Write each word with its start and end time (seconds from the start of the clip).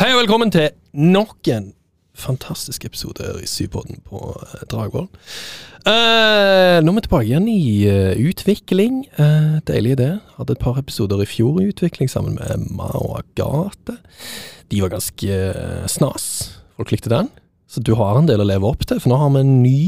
Hei 0.00 0.14
og 0.14 0.22
velkommen 0.22 0.48
til 0.48 0.70
nok 0.96 1.44
en 1.52 1.66
fantastisk 2.16 2.86
episode 2.88 3.34
i 3.36 3.44
Sypodden 3.44 3.98
på 4.08 4.16
eh, 4.32 4.62
Dragvoll. 4.72 5.10
Eh, 5.84 6.78
nå 6.80 6.88
er 6.88 6.96
vi 6.96 7.02
tilbake 7.04 7.26
igjen 7.28 7.48
i 7.52 7.66
eh, 7.84 8.22
utvikling. 8.30 9.02
Eh, 9.20 9.58
deilig 9.68 9.98
det. 10.00 10.14
Hadde 10.38 10.56
et 10.56 10.62
par 10.62 10.80
episoder 10.80 11.20
i 11.20 11.28
fjor 11.28 11.60
i 11.60 11.66
utvikling 11.68 12.08
sammen 12.08 12.38
med 12.38 12.48
Emma 12.54 12.88
og 12.96 13.18
Agathe. 13.18 13.98
De 14.72 14.80
var 14.80 14.94
ganske 14.94 15.36
eh, 15.36 15.84
snas. 15.84 16.30
Folk 16.80 16.96
likte 16.96 17.12
den. 17.12 17.28
Så 17.68 17.84
du 17.84 17.92
har 18.00 18.16
en 18.16 18.30
del 18.30 18.40
å 18.40 18.48
leve 18.48 18.72
opp 18.72 18.88
til, 18.88 19.04
for 19.04 19.12
nå 19.12 19.20
har 19.20 19.36
vi 19.36 19.44
en 19.44 19.54
ny 19.60 19.82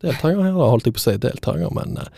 deltaker 0.00 0.40
her. 0.46 0.56
Da 0.56 0.72
holdt 0.72 0.88
jeg 0.88 0.96
på 0.96 1.04
å 1.04 1.08
si 1.10 1.18
deltaker, 1.28 1.76
men 1.76 2.00
eh, 2.00 2.08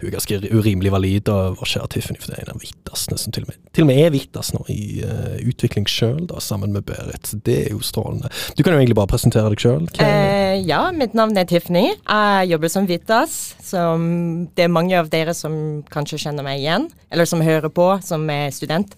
hun 0.00 0.08
er 0.08 0.14
ganske 0.16 0.38
urimelig 0.50 0.92
valid, 0.94 1.28
og 1.32 1.58
vår 1.60 1.70
kjære 1.74 1.90
Tiffany, 1.94 2.20
for 2.20 2.30
det 2.32 2.38
er 2.38 2.46
en 2.48 2.54
av 2.56 2.62
vittasene 2.62 3.18
som 3.20 3.34
til 3.34 3.46
og 3.46 3.52
med, 3.52 3.60
til 3.74 3.86
og 3.86 3.90
med 3.90 4.00
er 4.02 4.14
vittas 4.14 4.52
nå 4.54 4.64
i 4.72 4.80
uh, 5.06 5.36
utvikling 5.44 5.86
sjøl, 5.90 6.26
sammen 6.44 6.74
med 6.74 6.86
Berit. 6.88 7.30
Det 7.46 7.58
er 7.66 7.70
jo 7.72 7.82
strålende. 7.84 8.30
Du 8.58 8.62
kan 8.62 8.74
jo 8.74 8.80
egentlig 8.82 8.98
bare 8.98 9.12
presentere 9.12 9.52
deg 9.52 9.62
sjøl. 9.62 9.86
Eh, 10.02 10.58
ja, 10.66 10.82
mitt 10.94 11.14
navn 11.16 11.36
er 11.38 11.46
Tiffany. 11.48 11.86
Jeg 11.94 12.50
jobber 12.50 12.72
som 12.72 12.88
Vittas. 12.90 13.38
Som 13.64 14.08
det 14.56 14.66
er 14.66 14.72
mange 14.72 14.98
av 14.98 15.08
dere 15.12 15.34
som 15.36 15.84
kanskje 15.92 16.20
kjenner 16.26 16.46
meg 16.46 16.60
igjen, 16.62 16.88
eller 17.14 17.28
som 17.28 17.42
hører 17.44 17.72
på, 17.72 17.88
som 18.04 18.26
er 18.32 18.50
student 18.54 18.96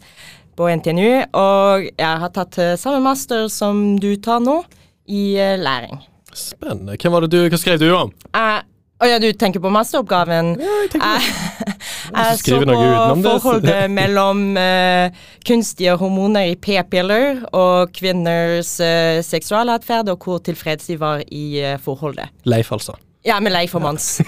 på 0.56 0.68
NTNU. 0.80 1.10
Og 1.36 1.88
jeg 1.92 2.22
har 2.22 2.32
tatt 2.34 2.58
eh, 2.62 2.76
samme 2.80 3.02
master 3.04 3.46
som 3.52 3.96
du 4.00 4.14
tar 4.22 4.42
nå, 4.44 4.62
i 5.06 5.36
eh, 5.38 5.58
læring. 5.60 6.00
Spennende. 6.36 6.96
Hvem 7.00 7.14
var 7.14 7.24
det 7.24 7.32
du, 7.32 7.44
Hva 7.48 7.60
skrev 7.60 7.80
du 7.80 7.88
om? 7.94 8.12
Eh, 8.36 8.58
å 8.96 9.08
ja, 9.10 9.18
du 9.20 9.28
tenker 9.36 9.60
på 9.60 9.70
masteroppgaven? 9.72 10.54
Ja, 10.56 10.76
jeg 10.84 10.92
tenker 10.94 11.18
det. 11.20 11.74
Jeg 12.06 12.38
så 12.38 12.58
noe 12.62 12.84
utenom 12.86 13.18
på 13.18 13.26
det, 13.26 13.30
forholdet 13.42 13.90
mellom 13.98 14.42
uh, 14.56 15.24
kunstige 15.44 15.96
hormoner 16.00 16.52
i 16.52 16.54
p-piller 16.54 17.42
og 17.50 17.90
kvinners 17.96 18.76
uh, 18.80 19.18
seksualatferd, 19.26 20.12
og 20.14 20.22
hvor 20.22 20.40
tilfreds 20.46 20.86
de 20.88 21.00
var 21.02 21.24
i 21.26 21.48
uh, 21.60 21.74
forholdet. 21.82 22.30
Leif, 22.48 22.70
altså. 22.72 22.94
Ja, 23.26 23.40
med 23.42 23.50
Leif 23.50 23.74
og 23.74 23.82
Mons. 23.82 24.20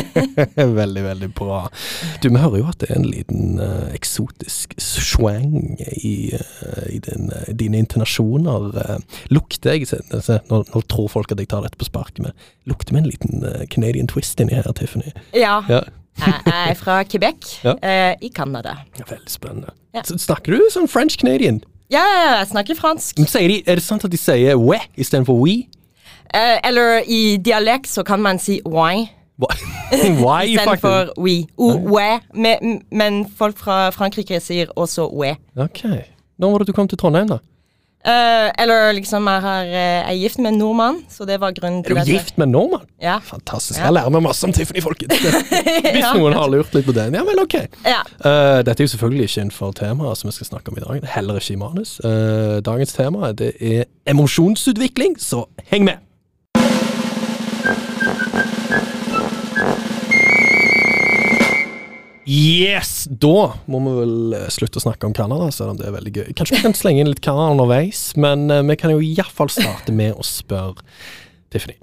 veldig, 0.80 1.02
veldig 1.04 1.28
bra. 1.38 1.60
Du, 2.22 2.26
vi 2.32 2.40
hører 2.42 2.58
jo 2.58 2.66
at 2.72 2.80
det 2.82 2.88
er 2.90 2.98
en 2.98 3.06
liten 3.06 3.60
uh, 3.62 3.86
eksotisk 3.94 4.74
swang 4.82 5.78
i, 6.02 6.32
uh, 6.34 6.82
i 6.90 6.98
din, 7.04 7.30
uh, 7.30 7.46
dine 7.54 7.78
intonasjoner. 7.84 8.66
Uh, 8.74 9.22
lukter 9.30 9.78
jeg 9.78 9.86
se, 9.92 10.00
se, 10.26 10.40
nå, 10.50 10.64
nå 10.74 10.82
tror 10.90 11.06
folk 11.12 11.30
at 11.30 11.38
jeg 11.38 11.52
tar 11.52 11.62
dette 11.62 11.78
på 11.78 11.86
sparket, 11.86 12.24
men 12.26 12.34
lukter 12.66 12.96
med 12.96 13.04
en 13.06 13.12
liten 13.12 13.46
Canadian 13.70 14.10
twist 14.10 14.42
inni 14.42 14.58
her, 14.58 14.66
Tiffany. 14.74 15.14
Ja. 15.30 15.60
Ja. 15.70 15.84
Jeg 16.20 16.42
er 16.74 16.74
fra 16.76 17.00
Quebec 17.06 17.52
Ja. 17.68 17.76
i 18.18 18.28
Canada. 18.34 18.80
Ja, 18.98 19.06
Veldig 19.14 19.30
spennende. 19.30 19.76
Snakker 20.10 20.58
du 20.58 20.66
sånn 20.74 20.90
French 20.90 21.16
Canadian? 21.22 21.62
Ja, 21.90 22.02
jeg 22.40 22.50
snakker 22.50 22.78
fransk. 22.78 23.18
Men 23.18 23.30
de, 23.50 23.62
er 23.66 23.78
det 23.78 23.82
sant 23.86 24.04
at 24.06 24.12
de 24.12 24.18
sier 24.20 24.58
we 24.58 24.78
istedenfor 24.98 25.38
we? 25.38 25.62
Eh, 26.34 26.58
eller 26.68 27.00
i 27.06 27.36
dialekt 27.42 27.88
så 27.90 28.02
kan 28.06 28.20
man 28.22 28.38
si 28.38 28.60
why 28.64 29.08
Why, 29.40 30.44
istedenfor 30.52 31.14
we. 31.18 31.46
O, 31.56 31.70
we. 31.96 32.20
Men, 32.34 32.82
men 32.92 33.22
folk 33.38 33.56
fra 33.58 33.88
Frankrike 33.90 34.36
sier 34.44 34.68
også 34.76 35.06
we. 35.16 35.30
Ok. 35.56 35.80
Når 36.38 36.50
var 36.52 36.58
det 36.62 36.66
du 36.68 36.72
kom 36.76 36.88
til 36.88 36.98
Trondheim, 37.00 37.28
da? 37.30 37.38
Eh, 38.00 38.50
eller 38.62 38.92
liksom, 38.96 39.26
jeg 39.28 39.40
har, 39.44 39.64
eh, 39.64 39.72
jeg 39.72 40.04
er 40.12 40.18
gift 40.22 40.38
med 40.40 40.52
en 40.54 40.58
nordmann, 40.60 41.00
så 41.12 41.24
det 41.28 41.38
var 41.40 41.52
grunnen 41.56 41.80
Er 41.80 41.88
til 41.88 41.96
du 41.96 42.00
at 42.00 42.06
jeg- 42.08 42.16
gift 42.20 42.38
med 42.38 42.46
en 42.46 42.52
nordmann? 42.52 42.84
Ja. 43.02 43.18
Fantastisk. 43.24 43.80
Jeg 43.80 43.92
lærer 43.92 44.08
meg 44.10 44.22
masse 44.22 44.44
om 44.44 44.52
Tiffany, 44.52 44.80
folkens. 44.84 45.16
Hvis 45.92 46.04
Ja. 46.04 46.12
noen 46.16 46.32
har 46.36 46.48
lurt 46.52 46.72
litt 46.76 46.86
på 46.86 46.92
det. 46.96 47.08
Ja 47.12 47.24
vel, 47.24 47.40
ok. 47.42 47.56
ja. 47.84 48.00
Eh, 48.24 48.60
dette 48.62 48.76
er 48.80 48.86
jo 48.88 48.92
selvfølgelig 48.94 49.24
ikke 49.28 49.40
innenfor 49.46 49.72
temaet 49.76 50.16
som 50.20 50.28
vi 50.30 50.36
skal 50.36 50.46
snakke 50.52 50.68
om 50.72 50.76
i 50.76 50.84
dag. 50.84 51.08
Heller 51.16 51.40
ikke 51.40 51.56
i 51.56 51.60
manus. 51.60 51.96
Eh, 52.04 52.60
dagens 52.64 52.92
tema 52.96 53.32
det 53.32 53.54
er 53.60 53.84
emosjonsutvikling, 54.06 55.16
så 55.20 55.44
heng 55.72 55.84
med! 55.88 55.96
Yes! 62.30 63.08
Da 63.10 63.54
må 63.66 63.80
vi 63.82 63.92
vel 63.96 64.34
eh, 64.38 64.48
slutte 64.52 64.78
å 64.78 64.84
snakke 64.84 65.08
om 65.08 65.14
Canada, 65.16 65.48
selv 65.54 65.72
om 65.72 65.78
det 65.80 65.88
er 65.88 65.94
veldig 65.96 66.12
gøy. 66.14 66.26
Kanskje 66.38 66.58
vi 66.58 66.64
kan 66.68 66.76
slenge 66.78 67.02
inn 67.02 67.10
litt 67.10 67.22
Canada 67.24 67.56
underveis, 67.56 68.10
men 68.20 68.46
eh, 68.52 68.62
vi 68.68 68.76
kan 68.78 68.92
jo 68.94 69.00
iallfall 69.02 69.50
starte 69.50 69.94
med 69.94 70.14
å 70.14 70.26
spørre 70.26 70.84
Tiffany. 71.50 71.74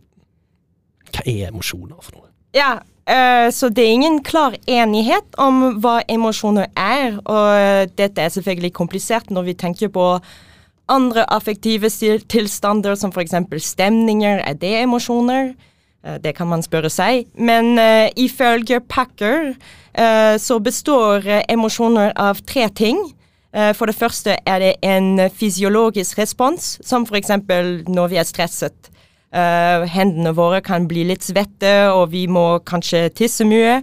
Hva 1.12 1.26
er 1.28 1.50
emosjoner 1.50 2.00
for 2.00 2.20
noe? 2.20 2.30
Ja, 2.56 2.78
eh, 3.12 3.50
så 3.52 3.68
det 3.74 3.84
er 3.84 3.96
ingen 3.98 4.22
klar 4.24 4.56
enighet 4.72 5.36
om 5.42 5.82
hva 5.84 6.00
emosjoner 6.08 6.70
er, 6.80 7.20
og 7.28 7.96
dette 8.00 8.24
er 8.24 8.36
selvfølgelig 8.38 8.72
komplisert 8.78 9.34
når 9.34 9.50
vi 9.50 9.58
tenker 9.66 9.92
på 9.92 10.14
andre 10.88 11.26
affektive 11.36 11.92
tilstander, 12.32 12.96
som 12.96 13.12
f.eks. 13.12 13.36
stemninger. 13.74 14.40
Er 14.48 14.56
det 14.56 14.78
emosjoner? 14.86 15.58
Eh, 16.08 16.20
Det 16.24 16.36
kan 16.36 16.48
man 16.48 16.64
spørre 16.64 16.90
seg. 16.90 17.28
Men 17.36 17.78
uh, 17.80 18.08
ifølge 18.16 18.80
Packer 18.80 19.54
uh, 19.54 20.36
så 20.40 20.60
består 20.60 21.28
uh, 21.28 21.42
emosjoner 21.50 22.14
av 22.16 22.44
tre 22.48 22.70
ting. 22.70 23.00
For 23.74 23.90
det 23.90 23.96
første 23.96 24.36
er 24.46 24.60
det 24.62 24.74
en 24.86 25.18
fysiologisk 25.34 26.20
respons, 26.20 26.76
som 26.86 27.08
f.eks. 27.08 27.32
når 27.88 28.10
vi 28.12 28.20
er 28.20 28.28
stresset. 28.28 28.90
Hendene 29.34 30.34
våre 30.36 30.60
kan 30.62 30.86
bli 30.86 31.08
litt 31.08 31.26
svette, 31.26 31.72
og 31.90 32.12
vi 32.12 32.28
må 32.30 32.60
kanskje 32.68 33.08
tisse 33.18 33.48
mye. 33.48 33.80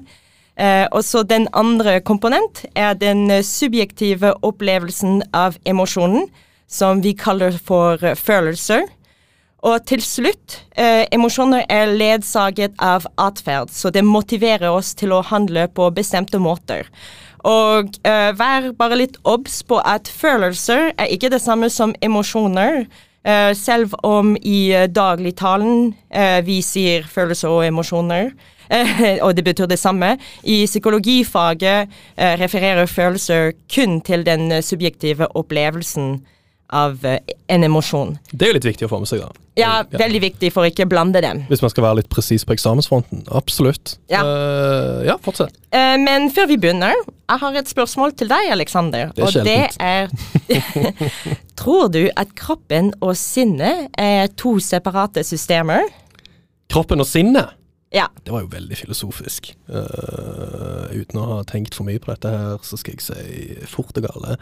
Og 0.93 1.01
så 1.03 1.25
den 1.27 1.49
andre 1.57 1.97
komponent 2.07 2.63
er 2.77 2.95
den 2.95 3.43
subjektive 3.43 4.37
opplevelsen 4.47 5.25
av 5.35 5.57
emosjonen, 5.67 6.29
som 6.69 7.03
vi 7.03 7.17
kaller 7.19 7.57
for 7.59 7.99
følelser. 8.21 8.87
Og 9.65 9.81
til 9.89 10.03
slutt, 10.05 10.59
eh, 10.77 11.07
emosjoner 11.13 11.65
er 11.73 11.87
ledsaget 11.97 12.75
av 12.79 13.07
atferd, 13.17 13.71
så 13.73 13.91
det 13.91 14.05
motiverer 14.05 14.69
oss 14.69 14.93
til 14.95 15.15
å 15.17 15.23
handle 15.25 15.69
på 15.73 15.89
bestemte 15.97 16.39
måter. 16.39 16.91
Og 17.45 17.97
eh, 18.05 18.33
vær 18.37 18.73
bare 18.77 18.99
litt 19.01 19.17
obs 19.25 19.63
på 19.65 19.81
at 19.81 20.09
følelser 20.09 20.93
er 20.97 21.09
ikke 21.13 21.33
det 21.33 21.41
samme 21.41 21.71
som 21.73 21.95
emosjoner. 22.05 22.85
Eh, 23.25 23.53
selv 23.57 23.95
om 24.05 24.35
i 24.37 24.69
eh, 24.73 24.89
dagligtalen 24.89 25.95
eh, 26.13 26.43
vi 26.45 26.59
sier 26.61 27.09
følelser 27.09 27.49
og 27.49 27.65
emosjoner, 27.65 28.35
eh, 28.69 29.17
og 29.25 29.33
det 29.37 29.47
betyr 29.49 29.69
det 29.71 29.81
samme. 29.81 30.19
I 30.45 30.67
psykologifaget 30.69 31.89
refererer 32.41 32.87
følelser 32.87 33.53
kun 33.73 34.03
til 34.05 34.29
den 34.29 34.61
subjektive 34.61 35.29
opplevelsen 35.33 36.19
av 36.75 37.07
eh, 37.07 37.21
en 37.55 37.65
emosjon. 37.67 38.15
Det 38.33 38.47
er 38.47 38.53
jo 38.53 38.59
litt 38.59 38.69
viktig 38.69 38.87
å 38.89 38.91
få 38.91 39.01
med 39.03 39.11
seg, 39.11 39.23
da. 39.23 39.45
Ja, 39.55 39.73
veldig 39.87 40.21
viktig 40.25 40.51
for 40.51 40.67
ikke 40.67 40.87
å 40.87 40.91
blande 40.91 41.21
dem. 41.23 41.45
Hvis 41.47 41.63
man 41.63 41.71
skal 41.71 41.87
være 41.87 42.01
litt 42.01 42.11
presis 42.11 42.43
på 42.47 42.57
eksamensfronten. 42.57 43.23
Absolutt. 43.39 43.97
Ja. 44.11 44.25
uh, 44.27 45.05
ja, 45.07 45.15
fortsett. 45.23 45.55
Uh, 45.71 45.95
men 46.03 46.27
før 46.35 46.49
vi 46.51 46.59
begynner, 46.59 46.99
jeg 46.99 47.43
har 47.45 47.59
et 47.61 47.71
spørsmål 47.71 48.17
til 48.19 48.33
deg, 48.33 48.51
Aleksander. 48.57 49.13
Og 49.15 49.31
sjeldent. 49.31 49.79
Det 49.79 49.79
er 49.79 51.05
Tror 51.61 51.87
du 51.95 52.03
at 52.19 52.35
kroppen 52.39 52.91
og 52.99 53.15
sinnet 53.19 53.87
er 53.95 54.27
to 54.35 54.57
separate 54.59 55.23
systemer? 55.27 55.87
Kroppen 56.73 57.05
og 57.05 57.07
sinnet. 57.07 57.55
Ja. 57.95 58.09
Det 58.27 58.33
var 58.35 58.43
jo 58.43 58.51
veldig 58.51 58.77
filosofisk. 58.81 59.53
Uh, 59.71 60.91
uten 60.91 61.21
å 61.23 61.27
ha 61.29 61.43
tenkt 61.47 61.77
for 61.79 61.87
mye 61.87 62.01
på 62.03 62.11
dette 62.11 62.33
her, 62.33 62.57
så 62.67 62.79
skal 62.81 62.97
jeg 62.97 63.05
si 63.07 63.69
fort 63.71 63.95
og 64.01 64.09
gale. 64.09 64.39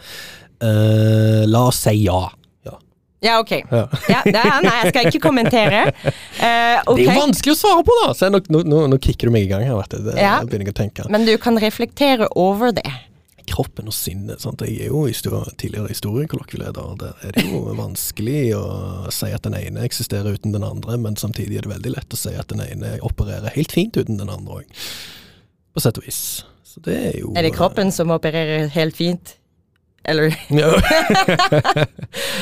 Uh, 0.62 1.42
la 1.50 1.66
oss 1.68 1.82
si 1.84 1.98
ja. 2.06 2.22
ja. 2.64 2.78
Ja, 3.22 3.36
OK. 3.42 3.52
Ja. 3.60 3.84
Ja, 4.08 4.22
er, 4.24 4.56
nei, 4.64 4.74
jeg 4.86 4.94
skal 4.94 5.10
ikke 5.10 5.22
kommentere. 5.28 5.84
Uh, 5.92 6.80
okay. 6.88 6.96
Det 6.96 7.04
er 7.04 7.06
jo 7.10 7.20
vanskelig 7.20 7.54
å 7.54 7.60
svare 7.60 7.84
på, 7.86 7.98
da! 8.00 8.10
Se, 8.16 8.32
nå, 8.32 8.40
nå, 8.48 8.84
nå 8.88 9.00
kicker 9.04 9.28
du 9.28 9.36
meg 9.36 9.44
i 9.46 9.52
gang 9.52 9.66
her. 9.68 9.76
Vet 9.82 9.98
du. 9.98 10.04
Det, 10.08 10.16
Ja. 10.16 10.38
jeg 10.40 10.48
begynner 10.54 10.72
å 10.72 10.78
tenke. 10.80 11.08
Men 11.12 11.28
du 11.28 11.36
kan 11.42 11.60
reflektere 11.60 12.30
over 12.32 12.72
det. 12.80 12.88
Kroppen 13.50 13.90
og 13.90 13.96
sinnet. 13.96 14.42
Sant? 14.44 14.62
Jeg 14.64 14.86
er 14.86 14.92
jo 14.92 15.04
historie, 15.08 15.52
tidligere 15.60 15.92
historiekollokvieleder. 15.92 16.94
Der 17.00 17.26
er 17.26 17.34
det 17.36 17.46
jo 17.48 17.64
vanskelig 17.84 18.54
å 18.58 18.64
si 19.14 19.32
at 19.34 19.44
den 19.46 19.56
ene 19.58 19.84
eksisterer 19.86 20.38
uten 20.38 20.54
den 20.54 20.66
andre, 20.66 20.98
men 21.00 21.18
samtidig 21.20 21.58
er 21.58 21.66
det 21.66 21.74
veldig 21.74 21.96
lett 21.96 22.16
å 22.16 22.20
si 22.20 22.34
at 22.38 22.52
den 22.52 22.64
ene 22.64 22.96
opererer 23.06 23.54
helt 23.56 23.74
fint 23.74 23.98
uten 23.98 24.20
den 24.20 24.32
andre 24.32 24.62
òg. 24.62 24.80
På 25.72 25.82
sett 25.82 25.98
og 26.00 26.06
vis. 26.08 26.42
Så 26.66 26.80
det 26.84 26.96
er 26.96 27.14
jo 27.20 27.34
Er 27.36 27.44
det 27.44 27.56
kroppen 27.56 27.92
som 27.92 28.12
opererer 28.14 28.70
helt 28.72 28.96
fint? 28.96 29.36
Eller 30.04 30.34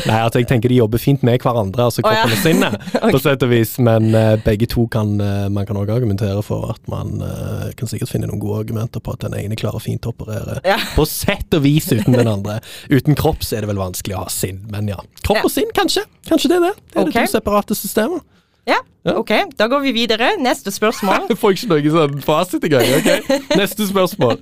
Nei, 0.09 0.17
altså 0.17 0.41
jeg 0.41 0.49
tenker 0.49 0.73
de 0.73 0.79
jobber 0.79 1.01
fint 1.03 1.25
med 1.27 1.43
hverandre, 1.43 1.89
altså 1.91 2.01
Å, 2.01 2.13
ja. 2.15 2.23
kroppen 2.25 2.37
og 2.37 2.41
sinnet, 2.41 2.87
på 3.15 3.21
sett 3.21 3.45
og 3.45 3.53
vis. 3.53 3.75
Men 3.85 4.09
uh, 4.15 4.35
begge 4.45 4.69
to 4.71 4.87
kan 4.93 5.13
uh, 5.21 5.49
Man 5.53 5.69
kan 5.69 5.77
også 5.81 5.99
argumentere 5.99 6.45
for 6.47 6.73
at 6.75 6.81
man 6.91 7.21
uh, 7.21 7.69
kan 7.77 7.91
sikkert 7.91 8.13
finne 8.13 8.31
noen 8.31 8.41
gode 8.43 8.65
argumenter 8.65 9.05
på 9.05 9.15
at 9.15 9.27
den 9.27 9.37
ene 9.43 9.59
klarer 9.61 9.83
fint 9.85 10.09
å 10.09 10.15
operere 10.15 10.61
Ja. 10.67 10.79
på 10.97 11.05
sett 11.09 11.53
og 11.57 11.65
vis 11.67 11.91
uten 11.93 12.17
den 12.17 12.31
andre. 12.31 12.61
Uten 12.93 13.19
kropp 13.19 13.45
så 13.45 13.59
er 13.59 13.67
det 13.67 13.73
vel 13.75 13.81
vanskelig 13.83 14.17
å 14.17 14.25
ha 14.25 14.33
sinn, 14.33 14.63
men 14.73 14.89
ja. 14.93 15.01
Kropp 15.21 15.43
Ja. 15.43 15.47
og 15.49 15.53
sinn, 15.53 15.71
kanskje. 15.77 16.07
Kanskje 16.29 16.55
det 16.55 16.61
er 16.61 16.69
det. 16.71 16.75
Det 16.81 16.97
er 16.97 17.09
okay. 17.09 17.21
det 17.21 17.29
to 17.29 17.39
separate 17.39 17.77
systemer. 17.79 18.25
Ja, 18.69 18.79
ok. 19.17 19.31
Da 19.59 19.67
går 19.67 19.81
vi 19.81 19.93
videre. 19.93 20.31
Neste 20.41 20.71
spørsmål. 20.71 21.27
Jeg 21.31 21.39
får 21.41 21.57
ikke 21.57 21.71
noe 21.71 21.93
sånn 21.95 22.21
fasit 22.25 22.65
engang. 22.69 22.91
ok? 22.99 23.31
Neste 23.61 23.87
spørsmål. 23.89 24.37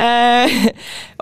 uh, 0.00 0.56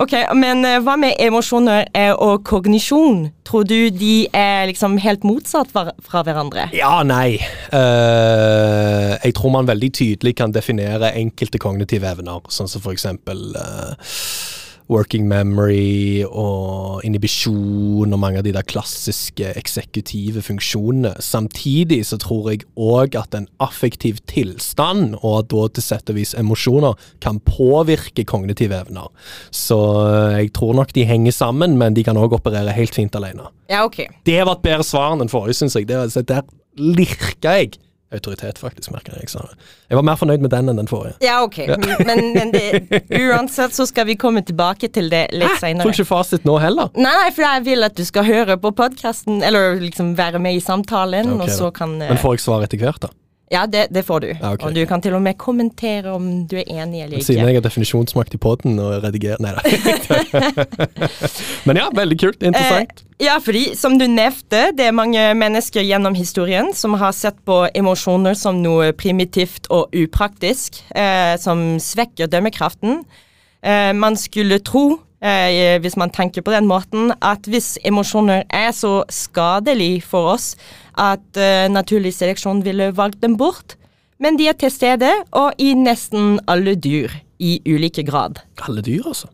ok, 0.04 0.14
men 0.38 0.62
eh, 0.66 0.78
hva 0.84 0.94
med 1.00 1.18
emosjoner 1.22 1.88
eh, 1.96 2.12
og 2.14 2.44
kognisjon? 2.46 3.28
Tror 3.48 3.64
du 3.64 3.88
de 3.90 4.28
er 4.36 4.68
liksom 4.68 4.98
helt 5.02 5.24
motsatt 5.24 5.72
fra, 5.72 6.22
hverandre? 6.22 6.68
Ja, 6.76 7.00
nei. 7.06 7.40
Uh, 7.72 9.16
jeg 9.24 9.34
tror 9.38 9.54
man 9.56 9.68
veldig 9.68 9.90
tydelig 9.98 10.36
kan 10.38 10.54
definere 10.54 11.14
enkelte 11.18 11.60
kognitive 11.62 12.06
evner, 12.12 12.44
sånn 12.52 12.70
som 12.70 12.84
for 12.84 12.94
eksempel 12.94 13.56
eh, 13.58 14.18
working 14.88 15.26
memory 15.28 16.24
og 16.26 17.04
inhibisjon 17.06 18.12
og 18.12 18.20
mange 18.20 18.40
av 18.40 18.46
de 18.46 18.54
der 18.56 18.66
klassiske 18.68 19.52
eksekutive 19.58 20.42
funksjonene. 20.44 21.14
Samtidig 21.22 22.00
så 22.08 22.18
tror 22.20 22.50
jeg 22.52 22.64
òg 22.74 23.18
at 23.20 23.36
en 23.36 23.48
affektiv 23.62 24.22
tilstand, 24.30 25.18
og 25.22 25.50
da 25.52 25.66
til 25.72 25.84
sett 25.84 26.12
og 26.12 26.18
vis 26.18 26.34
emosjoner, 26.38 26.96
kan 27.24 27.40
påvirke 27.44 28.24
kognitive 28.28 28.80
evner. 28.80 29.10
Så 29.54 29.78
eh, 30.06 30.38
jeg 30.42 30.54
tror 30.56 30.76
nok 30.78 30.94
de 30.96 31.06
henger 31.08 31.36
sammen, 31.36 31.76
men 31.80 31.96
de 31.96 32.06
kan 32.06 32.18
òg 32.18 32.38
operere 32.38 32.76
helt 32.76 32.96
fint 32.96 33.14
alene. 33.18 33.50
Ja, 33.68 33.84
ok. 33.84 34.06
Det 34.24 34.40
var 34.40 34.56
et 34.56 34.64
bedre 34.64 34.86
svar 34.86 35.12
enn 35.12 35.24
den 35.24 35.32
forrige, 35.32 35.60
syns 35.60 35.76
jeg. 35.76 35.88
Det, 35.90 36.24
der 36.28 36.46
lirka 36.78 37.58
jeg 37.58 37.76
autoritet, 38.14 38.58
faktisk, 38.58 38.90
merker 38.94 39.16
jeg. 39.18 39.28
Så 39.28 39.42
jeg 39.90 39.98
var 39.98 40.04
mer 40.06 40.16
fornøyd 40.16 40.40
med 40.44 40.52
den 40.54 40.72
enn 40.72 40.80
den 40.80 40.88
forrige. 40.88 41.18
Ja, 41.24 41.42
ok. 41.44 41.58
Men, 42.08 42.32
men 42.32 42.52
det, 42.54 42.64
uansett 43.12 43.76
så 43.76 43.84
skal 43.88 44.08
vi 44.08 44.16
komme 44.20 44.42
tilbake 44.46 44.88
til 44.94 45.10
det 45.12 45.26
litt 45.34 45.50
Får 45.58 45.62
senere. 45.66 45.92
ikke 45.92 46.08
fasit 46.08 46.48
nå 46.48 46.56
heller. 46.62 46.88
Nei, 46.96 47.12
nei, 47.22 47.28
for 47.36 47.44
jeg 47.44 47.66
vil 47.68 47.84
at 47.88 47.96
du 47.98 48.04
skal 48.08 48.24
høre 48.28 48.56
på 48.60 48.72
podkasten, 48.78 49.42
eller 49.44 49.76
liksom 49.82 50.14
være 50.18 50.40
med 50.42 50.56
i 50.56 50.64
samtalen, 50.64 51.34
okay, 51.36 51.44
og 51.44 51.56
så 51.60 51.72
kan 51.74 51.98
eh, 52.00 52.14
Men 52.14 52.20
får 52.22 52.38
jeg 52.38 52.46
svar 52.46 52.64
etter 52.68 52.80
hvert, 52.80 53.08
da? 53.08 53.12
Ja, 53.50 53.66
det, 53.66 53.86
det 53.90 54.02
får 54.04 54.20
du. 54.20 54.26
Ja, 54.28 54.52
okay. 54.52 54.68
Og 54.68 54.74
du 54.76 54.82
kan 54.88 55.00
til 55.04 55.14
og 55.16 55.22
med 55.24 55.38
kommentere 55.40 56.12
om 56.12 56.46
du 56.48 56.58
er 56.60 56.66
enig 56.68 57.02
eller 57.04 57.16
ikke. 57.16 57.30
Siden 57.30 57.48
jeg 57.48 57.56
har 57.56 57.64
definisjonsmakt 57.64 58.36
i 58.36 58.40
poden 58.40 58.76
og 58.82 58.98
redigerer 59.04 59.40
Nei 59.40 59.54
da. 59.56 59.62
Men 61.68 61.80
ja, 61.80 61.86
veldig 61.96 62.18
kult. 62.20 62.42
Interessant. 62.42 63.02
Eh, 63.16 63.26
ja, 63.28 63.38
fordi 63.42 63.64
som 63.78 63.96
du 63.98 64.04
nevnte, 64.10 64.68
det 64.76 64.90
er 64.90 64.96
mange 64.96 65.22
mennesker 65.38 65.86
gjennom 65.86 66.16
historien 66.18 66.70
som 66.76 66.98
har 67.00 67.16
sett 67.16 67.40
på 67.48 67.62
emosjoner 67.78 68.36
som 68.38 68.60
noe 68.62 68.92
primitivt 68.96 69.70
og 69.74 69.96
upraktisk, 69.96 70.82
eh, 70.92 71.34
som 71.40 71.78
svekker 71.82 72.28
dømmekraften. 72.30 73.00
Eh, 73.64 73.92
man 73.96 74.16
skulle 74.20 74.60
tro, 74.60 75.00
eh, 75.22 75.78
hvis 75.82 75.96
man 75.96 76.10
tenker 76.14 76.42
på 76.42 76.52
den 76.54 76.66
måten, 76.70 77.12
at 77.22 77.46
hvis 77.50 77.76
emosjoner 77.84 78.44
er 78.54 78.70
så 78.76 79.04
skadelig 79.10 80.02
for 80.06 80.34
oss, 80.34 80.52
at 80.98 81.36
eh, 81.38 81.68
naturlig 81.70 82.14
seleksjon 82.16 82.62
ville 82.66 82.90
valgt 82.96 83.20
dem 83.22 83.36
bort. 83.36 83.76
Men 84.18 84.36
de 84.36 84.48
er 84.50 84.56
til 84.58 84.70
stede, 84.74 85.10
og 85.32 85.54
i 85.62 85.72
nesten 85.78 86.40
alle 86.50 86.74
dyr, 86.74 87.12
i 87.38 87.60
ulike 87.70 88.02
grad. 88.02 88.40
Alle 88.66 88.82
dyr, 88.82 89.04
altså. 89.06 89.28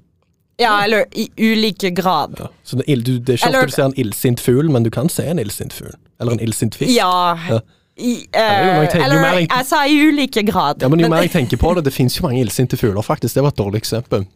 Ja, 0.60 0.84
eller 0.84 1.04
i 1.18 1.24
ulike 1.40 1.90
grad. 1.96 2.36
Ja. 2.38 2.46
Så 2.62 2.76
det, 2.78 2.84
du, 3.06 3.16
det 3.18 3.28
er 3.28 3.38
ikke 3.40 3.48
Eller- 3.48 3.64
ofte 3.64 3.72
du 3.72 3.74
ser 3.80 3.88
en 3.88 3.96
illsint 3.98 4.40
fugl, 4.40 4.68
men 4.70 4.84
du 4.84 4.90
kan 4.90 5.08
se 5.08 5.24
en 5.26 5.40
illsint 5.42 5.72
fugl. 5.72 5.94
Eller 6.20 6.36
en 6.36 6.40
illsint 6.44 6.76
fisk. 6.78 6.92
Ja. 6.94 7.34
Ja. 7.48 7.58
I, 7.96 8.12
uh, 8.34 8.38
er 8.38 8.60
eh, 8.60 8.68
jeg 8.82 8.90
tenker- 8.90 9.04
eller 9.06 9.24
jeg- 9.38 9.48
jeg 9.50 9.66
sa 9.66 9.84
i 9.86 9.98
ulike 10.08 10.42
grad. 10.46 10.82
Ja, 10.82 10.88
men 10.88 11.00
jo 11.00 11.08
mer 11.08 11.22
jeg 11.22 11.30
tenker 11.38 11.56
på 11.56 11.74
det, 11.74 11.84
det 11.84 11.92
finnes 11.94 12.16
jo 12.18 12.22
mange 12.26 12.40
illsinte 12.44 12.76
fugler, 12.76 13.02
faktisk. 13.02 13.34
Det 13.34 13.42
var 13.42 13.50
et 13.54 13.56
dårlig 13.58 13.80
eksempel. 13.82 14.26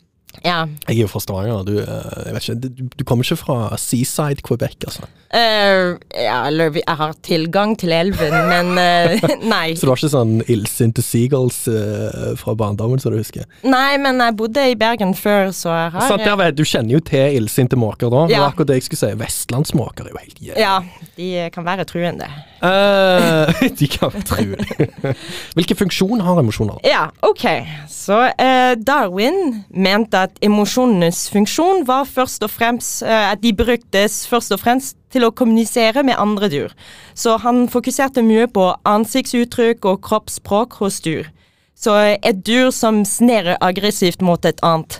Ja. 0.44 0.64
Jeg 0.88 0.96
er 0.96 1.00
jo 1.02 1.11
fra 1.11 1.20
Stavanger. 1.23 1.64
Du, 1.67 1.79
eh, 1.82 2.37
ikke, 2.38 2.55
du, 2.62 2.69
du 2.94 3.05
kommer 3.05 3.26
ikke 3.26 3.38
fra 3.40 3.76
Seaside 3.81 4.44
Quebec, 4.46 4.76
altså. 4.85 5.08
Uh, 5.29 5.99
ja, 6.17 6.38
eller 6.49 6.73
jeg 6.73 6.94
har 6.96 7.11
tilgang 7.26 7.75
til 7.76 7.93
elven, 7.93 8.32
men 8.49 8.70
uh, 8.81 9.26
nei. 9.52 9.75
Så 9.76 9.85
du 9.85 9.90
har 9.93 10.00
ikke 10.00 10.08
sånn 10.14 10.38
illsinte 10.49 11.05
seagulls 11.05 11.67
uh, 11.69 12.32
fra 12.40 12.55
barndommen, 12.56 13.00
som 13.02 13.12
du 13.12 13.19
husker? 13.20 13.44
Nei, 13.69 13.99
men 14.00 14.23
jeg 14.25 14.38
bodde 14.40 14.64
i 14.73 14.76
Bergen 14.81 15.12
før, 15.19 15.50
så 15.52 15.75
jeg 15.75 15.93
har 15.99 16.08
Sant, 16.08 16.25
der 16.25 16.56
du 16.56 16.64
kjenner 16.64 16.96
jo 16.96 17.02
til 17.05 17.37
illsinte 17.43 17.76
måker 17.76 18.08
da. 18.14 18.25
Det 18.31 18.38
Ja. 18.38 18.46
var 18.46 18.55
akkurat 18.55 18.73
det 18.73 18.81
jeg 18.81 18.88
skulle 18.88 19.02
si. 19.02 19.20
Vestlandsmåker 19.20 20.08
er 20.08 20.14
jo 20.17 20.23
helt 20.23 20.41
jævlig. 20.41 20.64
Ja, 20.64 20.79
de 21.20 21.29
kan 21.52 21.69
være 21.69 21.84
truende. 21.88 22.31
Eh, 22.62 23.69
de 23.78 23.87
kan 23.87 24.22
tro 24.26 24.44
det. 24.58 24.88
Hvilken 25.56 25.76
funksjon 25.76 26.20
har 26.20 26.40
emosjoner? 26.40 26.81
Ja, 26.87 27.08
ok. 27.22 27.44
Så 27.88 28.19
uh, 28.19 28.75
Darwin 28.87 29.64
mente 29.70 30.25
at 30.26 30.38
emosjonenes 30.43 31.28
funksjon 31.31 31.84
var 31.87 32.08
først 32.08 32.43
og 32.43 32.50
fremst 32.50 33.02
uh, 33.06 33.31
At 33.32 33.43
de 33.43 33.52
bruktes 33.55 34.25
først 34.28 34.55
og 34.56 34.62
fremst 34.62 34.96
til 35.12 35.25
å 35.25 35.32
kommunisere 35.32 36.02
med 36.05 36.19
andre 36.19 36.50
dyr. 36.52 36.75
Så 37.14 37.38
han 37.44 37.66
fokuserte 37.70 38.25
mye 38.26 38.49
på 38.50 38.72
ansiktsuttrykk 38.88 39.87
og 39.88 40.02
kroppsspråk 40.05 40.81
hos 40.82 41.00
dyr. 41.05 41.31
Så 41.78 41.94
et 41.94 42.43
dyr 42.43 42.72
som 42.75 43.05
snerer 43.06 43.56
aggressivt 43.62 44.20
mot 44.26 44.43
et 44.44 44.58
annet, 44.66 44.96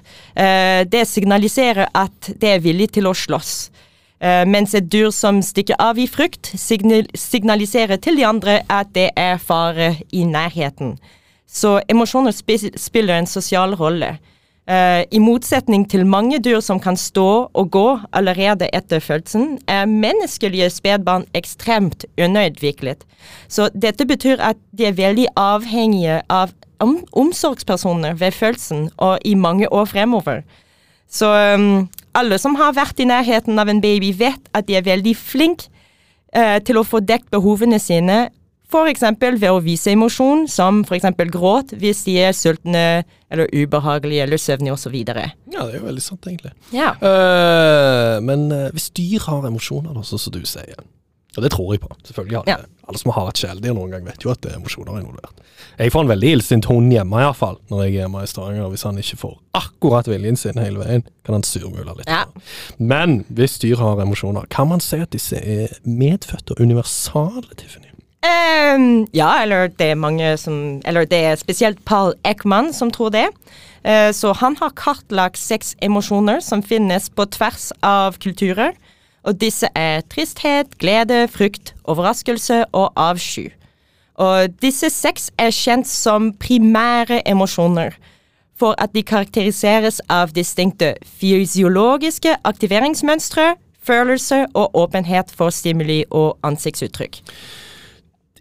det 0.87 1.01
signaliserer 1.11 1.91
at 1.91 2.29
det 2.39 2.53
er 2.53 2.63
villig 2.63 2.93
til 2.95 3.11
å 3.11 3.15
slåss. 3.19 3.57
Eh, 4.21 4.45
mens 4.51 4.75
et 4.75 4.89
dyr 4.91 5.11
som 5.15 5.39
stikker 5.43 5.77
av 5.79 5.99
i 5.99 6.07
frykt, 6.11 6.51
signal 6.59 7.07
signaliserer 7.15 8.01
til 8.03 8.17
de 8.19 8.25
andre 8.27 8.61
at 8.69 8.91
det 8.95 9.11
er 9.17 9.39
fare 9.39 9.93
i 10.11 10.25
nærheten. 10.27 10.97
Så 11.47 11.79
emosjoner 11.89 12.35
spi- 12.35 12.75
spiller 12.77 13.15
en 13.19 13.27
sosial 13.31 13.75
rolle. 13.79 14.19
Eh, 14.69 15.05
I 15.11 15.19
motsetning 15.19 15.87
til 15.89 16.05
mange 16.05 16.39
dyr 16.45 16.61
som 16.61 16.81
kan 16.81 16.97
stå 16.97 17.49
og 17.55 17.71
gå 17.71 17.87
allerede 18.13 18.69
etter 18.75 19.01
fødselen, 19.01 19.59
er 19.69 19.87
menneskelige 19.87 20.69
spedbarn 20.71 21.25
ekstremt 21.35 22.05
underutviklet. 22.19 23.07
Så 23.49 23.71
dette 23.73 24.05
betyr 24.05 24.43
at 24.45 24.57
de 24.77 24.85
er 24.91 24.93
veldig 24.99 25.27
avhengige 25.37 26.21
av 26.29 26.53
om 26.81 26.99
omsorgspersoner 27.13 28.15
ved 28.19 28.33
fødselen 28.33 28.91
og 28.99 29.19
i 29.25 29.35
mange 29.35 29.73
år 29.73 29.85
fremover. 29.85 30.43
Så 31.11 31.55
um, 31.55 31.89
alle 32.19 32.39
som 32.41 32.57
har 32.59 32.75
vært 32.77 33.01
i 33.01 33.09
nærheten 33.09 33.59
av 33.61 33.71
en 33.71 33.83
baby, 33.85 34.13
vet 34.17 34.51
at 34.57 34.67
de 34.69 34.79
er 34.79 34.87
veldig 34.87 35.15
flinke 35.19 35.71
eh, 36.35 36.59
til 36.65 36.81
å 36.81 36.87
få 36.87 37.01
dekt 37.05 37.31
behovene 37.35 37.81
sine. 37.83 38.29
F.eks. 38.69 39.01
ved 39.41 39.49
å 39.49 39.63
vise 39.65 39.95
emosjon, 39.95 40.45
som 40.51 40.83
f.eks. 40.85 41.07
gråt 41.33 41.73
hvis 41.81 42.03
de 42.05 42.19
er 42.21 42.35
sultne 42.37 42.83
eller 43.33 43.49
ubehagelige 43.55 44.27
eller 44.27 44.41
søvnige 44.41 44.75
osv. 44.75 44.99
Ja, 44.99 45.25
det 45.55 45.63
er 45.63 45.79
jo 45.79 45.87
veldig 45.87 46.05
sant, 46.05 46.29
egentlig. 46.29 46.53
Ja. 46.75 46.93
Uh, 47.01 48.21
men 48.25 48.51
eh, 48.53 48.69
hvis 48.77 48.91
dyr 48.97 49.25
har 49.25 49.49
emosjoner, 49.49 49.97
da, 49.97 50.05
sånn 50.05 50.21
som 50.21 50.37
du 50.37 50.43
sier, 50.49 50.85
og 51.39 51.45
det 51.47 51.53
tror 51.55 51.73
jeg 51.75 51.81
på, 51.85 51.89
selvfølgelig 52.09 52.37
har 52.41 52.45
de 52.49 52.51
Ja. 52.51 52.57
det. 52.65 52.69
Alle 52.89 52.99
som 52.99 53.13
har 53.13 53.29
et 53.29 53.39
kjæledyr 53.43 53.75
noen 53.77 53.91
gang, 53.93 54.05
vet 54.09 54.25
jo 54.25 54.31
at 54.33 54.41
det 54.43 54.53
er 54.53 54.57
emosjoner 54.59 54.99
involvert. 55.01 55.43
Jeg 55.79 55.93
får 55.93 56.01
en 56.07 56.09
veldig 56.11 56.31
illsint 56.35 56.65
hund 56.67 56.91
hjemme, 56.93 57.21
iallfall, 57.21 57.59
når 57.71 57.83
jeg 57.85 57.89
er 57.93 57.97
hjemme 58.03 58.23
i 58.25 58.27
Stavanger. 58.31 58.69
Hvis 58.73 58.83
han 58.89 58.99
ikke 58.99 59.19
får 59.21 59.35
akkurat 59.55 60.09
viljen 60.11 60.37
sin 60.41 60.59
hele 60.59 60.81
veien, 60.81 61.05
kan 61.25 61.37
han 61.37 61.45
surmule 61.47 61.95
litt. 61.99 62.09
Ja. 62.09 62.25
Men 62.79 63.25
hvis 63.29 63.59
dyr 63.63 63.77
har 63.77 64.01
emosjoner, 64.03 64.49
kan 64.51 64.69
man 64.69 64.81
si 64.81 64.97
at 65.05 65.13
disse 65.15 65.37
er 65.37 65.69
medfødte 65.85 66.57
og 66.57 66.61
universale, 66.65 67.47
Tiffany? 67.57 67.85
Um, 68.19 69.07
ja, 69.15 69.43
eller 69.45 69.69
det 69.79 69.93
er 69.93 69.95
mange 69.95 70.33
som 70.43 70.83
Eller 70.85 71.07
det 71.07 71.21
er 71.23 71.37
spesielt 71.39 71.79
Paul 71.87 72.15
Ekman 72.27 72.73
som 72.75 72.91
tror 72.91 73.13
det. 73.15 73.29
Eh, 73.85 74.11
så 74.13 74.33
han 74.35 74.57
har 74.59 74.75
kartlagt 74.75 75.39
seks 75.39 75.77
emosjoner 75.81 76.41
som 76.43 76.63
finnes 76.63 77.07
på 77.15 77.29
tvers 77.31 77.71
av 77.87 78.19
kulturer. 78.19 78.73
Og 79.29 79.37
disse 79.41 79.69
er 79.77 80.01
tristhet, 80.09 80.79
glede, 80.81 81.27
frykt, 81.29 81.75
overraskelse 81.85 82.65
og 82.73 82.93
avsky. 82.97 83.51
Og 84.17 84.49
disse 84.63 84.89
seks 84.91 85.29
er 85.39 85.53
kjent 85.53 85.89
som 85.89 86.33
primære 86.41 87.21
emosjoner. 87.29 87.93
For 88.59 88.75
at 88.83 88.95
de 88.97 89.05
karakteriseres 89.07 90.01
av 90.11 90.33
distinkte 90.35 90.95
fysiologiske 91.21 92.39
aktiveringsmønstre, 92.49 93.53
følelser 93.85 94.49
og 94.55 94.75
åpenhet 94.75 95.31
for 95.31 95.55
stimuli 95.55 96.03
og 96.11 96.39
ansiktsuttrykk. 96.43 97.21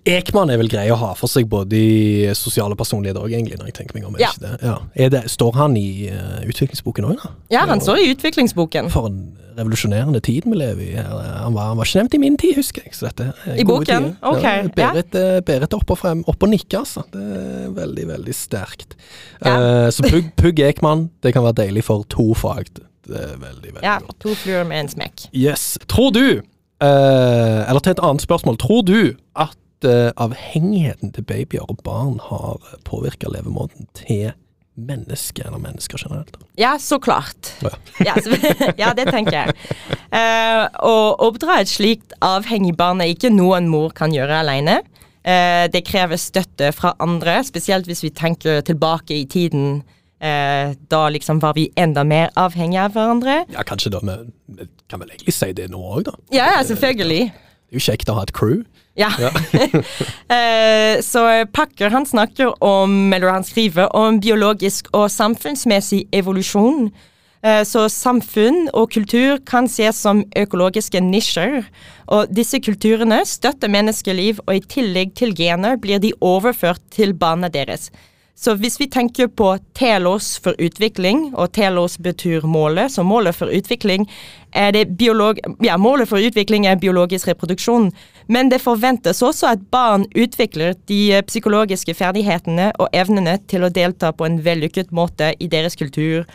Ekman 0.07 0.49
er 0.53 0.59
vel 0.61 0.69
grei 0.71 0.85
å 0.93 0.97
ha 0.99 1.09
for 1.19 1.27
seg 1.31 1.47
både 1.51 1.75
i 1.77 2.27
sosiale 2.37 2.75
personligheter 2.79 3.23
òg, 3.25 3.33
egentlig, 3.33 3.57
når 3.59 3.71
jeg 3.71 3.77
tenker 3.81 3.97
meg 3.99 4.05
om. 4.07 4.15
Ja. 4.21 4.29
det? 4.41 4.53
Ja. 4.63 4.77
Er 4.95 5.09
det, 5.13 5.25
står 5.33 5.57
han 5.59 5.75
i 5.79 6.07
uh, 6.11 6.39
utviklingsboken 6.47 7.09
òg, 7.09 7.17
da? 7.23 7.33
Ja, 7.53 7.65
han 7.69 7.83
står 7.83 7.99
i 8.03 8.07
utviklingsboken. 8.15 8.89
For 8.93 9.09
en 9.11 9.19
revolusjonerende 9.57 10.19
tid 10.21 10.45
vi 10.45 10.53
lever 10.59 10.83
i. 10.85 10.91
Han 11.01 11.55
var, 11.55 11.71
han 11.71 11.79
var 11.79 11.87
ikke 11.89 11.97
nevnt 12.03 12.13
i 12.13 12.19
min 12.21 12.35
tid, 12.37 12.53
husker 12.59 12.85
jeg. 12.85 12.93
Så 12.93 13.07
dette 13.09 13.31
er 13.49 13.57
I 13.57 13.65
boken? 13.65 14.11
tider. 14.11 14.17
Ok, 14.29 14.43
Ja. 14.45 14.57
Berit, 14.77 15.17
ja. 15.17 15.39
Berit 15.47 15.71
er 15.73 15.79
opp 15.79 15.93
og 15.95 15.97
frem, 15.97 16.21
opp 16.29 16.43
og 16.45 16.51
nikke, 16.53 16.77
altså. 16.83 17.03
Det 17.13 17.23
er 17.41 17.71
veldig, 17.73 18.05
veldig 18.11 18.35
sterkt. 18.37 18.93
Ja. 19.41 19.55
Uh, 19.57 19.87
så 19.91 20.05
Pugg, 20.05 20.29
Pugg 20.37 20.61
Ekman, 20.67 21.07
det 21.25 21.33
kan 21.33 21.43
være 21.47 21.63
deilig 21.63 21.83
for 21.89 22.05
to 22.13 22.27
fag. 22.37 22.69
Det 23.07 23.17
er 23.17 23.33
veldig, 23.41 23.71
veldig 23.77 23.83
Ja, 23.87 23.97
godt. 24.03 24.19
to 24.21 24.35
fluer 24.35 24.63
med 24.67 24.83
en 24.85 24.89
smekk. 24.93 25.25
Yes. 25.33 25.77
Tror 25.89 26.11
du, 26.13 26.23
uh, 26.83 27.61
eller 27.69 27.79
til 27.81 27.95
et 27.97 28.03
annet 28.03 28.21
spørsmål, 28.21 28.57
tror 28.61 28.85
du 28.85 28.99
at 29.35 29.57
eh, 29.85 30.09
avhengigheten 30.17 31.13
til 31.13 31.25
babyer 31.27 31.65
og 31.69 31.81
barn 31.85 32.17
har 32.23 32.61
påvirka 32.87 33.29
levemåten 33.29 33.89
til 33.97 34.31
mennesker, 34.77 35.47
eller 35.47 35.61
mennesker 35.61 36.01
generelt? 36.01 36.37
Ja, 36.57 36.77
så 36.79 36.99
klart. 36.99 37.53
Ja. 37.61 37.73
Ja, 38.05 38.15
så, 38.21 38.37
ja 38.81 38.93
det 38.97 39.09
tenker 39.09 39.39
jeg. 39.39 39.55
Uh, 40.13 40.67
å 40.85 40.95
oppdra 41.27 41.59
et 41.61 41.71
slikt 41.71 42.13
avhengig 42.23 42.75
barn 42.77 43.01
er 43.01 43.11
ikke 43.11 43.33
noe 43.33 43.57
en 43.57 43.69
mor 43.71 43.93
kan 43.97 44.13
gjøre 44.13 44.43
alene. 44.43 44.79
Uh, 45.25 45.65
det 45.73 45.83
krever 45.89 46.21
støtte 46.21 46.71
fra 46.77 46.93
andre, 47.03 47.41
spesielt 47.45 47.89
hvis 47.89 48.05
vi 48.05 48.13
tenker 48.13 48.61
tilbake 48.65 49.17
i 49.17 49.25
tiden. 49.29 49.81
Eh, 50.19 50.71
da 50.89 51.09
liksom 51.09 51.39
var 51.39 51.53
vi 51.53 51.67
enda 51.75 52.03
mer 52.03 52.31
avhengige 52.33 52.87
av 52.87 52.95
hverandre. 52.95 53.35
Ja, 53.53 53.61
kanskje 53.61 53.91
da, 53.93 53.99
men 54.01 54.31
kan 54.89 55.01
vel 55.03 55.11
egentlig 55.13 55.35
si 55.35 55.51
det 55.53 55.67
nå 55.69 55.77
òg, 55.77 56.07
da. 56.07 56.15
Ja, 56.33 56.47
selvfølgelig. 56.65 57.27
Det 57.67 57.75
er 57.75 57.81
jo 57.81 57.85
kjekt 57.91 58.09
å 58.09 58.15
ha 58.15 58.23
et 58.23 58.33
crew. 58.35 58.63
Ja. 58.97 59.11
Eh, 60.27 60.99
så 61.03 61.21
Packer 61.53 61.91
han 61.93 62.05
snakker 62.05 62.49
om, 62.63 63.13
eller 63.13 63.31
han 63.31 63.45
skriver 63.47 63.91
om 63.95 64.17
biologisk 64.19 64.89
og 64.95 65.07
samfunnsmessig 65.11 66.01
evolusjon. 66.15 66.89
Eh, 67.43 67.61
Så 67.67 67.85
samfunn 67.91 68.67
og 68.73 68.91
kultur 68.91 69.37
kan 69.45 69.69
ses 69.71 69.99
som 70.03 70.23
økologiske 70.35 70.99
nisjer. 71.03 71.63
Og 72.07 72.31
disse 72.33 72.59
kulturene 72.63 73.21
støtter 73.27 73.71
menneskeliv, 73.71 74.41
og 74.47 74.55
i 74.57 74.63
tillegg 74.67 75.13
til 75.15 75.35
gener 75.35 75.77
blir 75.79 75.99
de 76.03 76.13
overført 76.19 76.81
til 76.91 77.13
barna 77.13 77.47
deres. 77.51 77.91
Så 78.37 78.53
hvis 78.61 78.75
vi 78.77 78.85
tenker 78.85 79.31
på 79.33 79.47
telos 79.73 80.35
for 80.37 80.53
utvikling, 80.61 81.31
og 81.33 81.55
telos 81.57 81.95
betyr 81.97 82.45
målet, 82.45 82.93
så 82.93 83.01
målet 83.03 83.33
for 83.35 83.49
utvikling 83.49 84.05
er 84.53 84.75
det 84.75 84.83
biolog... 84.99 85.39
Ja, 85.65 85.77
målet 85.81 86.11
for 86.11 86.21
utvikling 86.21 86.67
er 86.69 86.77
biologisk 86.77 87.31
reproduksjon. 87.31 87.89
Men 88.29 88.51
det 88.53 88.61
forventes 88.61 89.23
også 89.25 89.49
at 89.55 89.65
barn 89.73 90.05
utvikler 90.13 90.77
de 90.89 90.99
eh, 91.17 91.25
psykologiske 91.25 91.97
ferdighetene 91.97 92.69
og 92.77 92.93
evnene 92.93 93.39
til 93.49 93.65
å 93.65 93.73
delta 93.73 94.13
på 94.13 94.29
en 94.29 94.37
vellykket 94.45 94.93
måte 94.93 95.33
i 95.41 95.49
deres 95.49 95.79
kultur, 95.79 96.27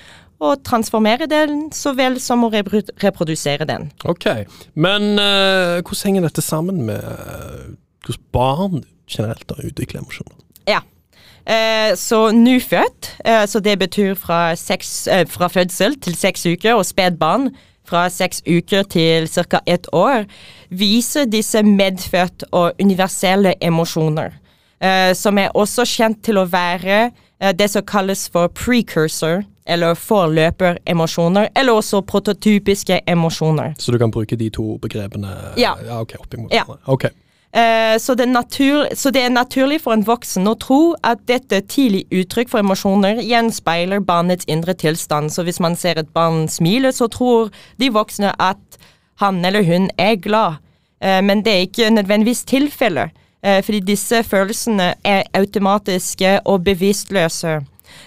og 0.43 0.63
transformere 0.67 1.29
den 1.31 1.69
så 1.71 1.93
vel 1.95 2.19
som 2.19 2.43
å 2.43 2.51
reprodusere 2.51 3.67
den. 3.69 3.93
Ok, 4.11 4.27
men 4.75 5.13
uh, 5.21 5.79
hvordan 5.79 6.03
henger 6.09 6.27
dette 6.27 6.43
sammen 6.43 6.83
med 6.89 6.99
eh, 6.99 7.69
hvordan 8.03 8.27
barn 8.35 8.83
generelt 9.07 9.55
har 9.55 9.69
utviklet 9.69 10.03
emosjoner? 10.03 10.35
Ja. 10.67 10.83
Eh, 11.47 11.95
så 11.97 12.31
nyfødt, 12.31 13.17
eh, 13.25 13.47
så 13.47 13.61
det 13.61 13.79
betyr 13.79 14.15
fra, 14.15 14.55
seks, 14.57 15.07
eh, 15.09 15.27
fra 15.27 15.49
fødsel 15.49 15.97
til 16.01 16.15
seks 16.15 16.47
uker, 16.47 16.75
og 16.75 16.87
spedbarn 16.87 17.51
fra 17.85 18.09
seks 18.09 18.43
uker 18.47 18.83
til 18.83 19.27
ca. 19.29 19.61
ett 19.67 19.87
år, 19.93 20.25
viser 20.71 21.25
disse 21.25 21.63
medfødt 21.63 22.45
og 22.53 22.73
universelle 22.81 23.55
emosjoner. 23.61 24.31
eh, 24.81 25.13
som 25.15 25.39
er 25.39 25.49
også 25.55 25.85
kjent 25.87 26.23
til 26.25 26.35
å 26.39 26.45
være 26.51 27.13
eh, 27.41 27.53
det 27.53 27.71
som 27.71 27.83
kalles 27.83 28.29
for 28.29 28.49
precursor, 28.49 29.45
eller 29.67 29.95
forløperemosjoner, 29.95 31.49
eller 31.57 31.73
også 31.73 32.01
prototypiske 32.03 33.01
emosjoner. 33.07 33.75
Så 33.79 33.93
du 33.93 33.99
kan 33.99 34.11
bruke 34.11 34.37
de 34.37 34.51
to 34.51 34.79
begrepene 34.83 35.29
Ja. 35.57 35.75
ja 35.87 36.01
okay, 36.01 36.19
opp 36.21 36.35
imot 36.35 36.53
Ja. 36.53 36.65
hverandre. 36.65 37.11
Eh, 37.57 37.99
så, 37.99 38.15
det 38.15 38.27
natur, 38.27 38.87
så 38.95 39.11
det 39.13 39.27
er 39.27 39.33
naturlig 39.33 39.83
for 39.85 39.93
en 39.93 40.05
voksen 40.07 40.49
å 40.49 40.55
tro 40.57 40.95
at 41.05 41.21
dette 41.29 41.59
tidlig 41.69 42.07
uttrykk 42.09 42.49
for 42.49 42.63
emosjoner 42.63 43.19
gjenspeiler 43.21 44.01
barnets 44.01 44.49
indre 44.49 44.73
tilstand. 44.73 45.29
Så 45.33 45.45
hvis 45.45 45.61
man 45.61 45.77
ser 45.77 46.01
et 46.01 46.13
barn 46.17 46.47
smile, 46.49 46.95
så 46.97 47.11
tror 47.13 47.51
de 47.77 47.91
voksne 47.93 48.33
at 48.41 48.79
han 49.21 49.43
eller 49.45 49.67
hun 49.69 49.91
er 50.01 50.17
glad. 50.17 50.63
Eh, 51.05 51.21
men 51.21 51.45
det 51.45 51.53
er 51.53 51.67
ikke 51.67 51.91
nødvendigvis 51.93 52.47
tilfellet, 52.49 53.13
eh, 53.45 53.61
fordi 53.61 53.83
disse 53.85 54.23
følelsene 54.25 54.95
er 55.05 55.29
automatiske 55.37 56.39
og 56.49 56.65
bevisstløse. 56.65 57.59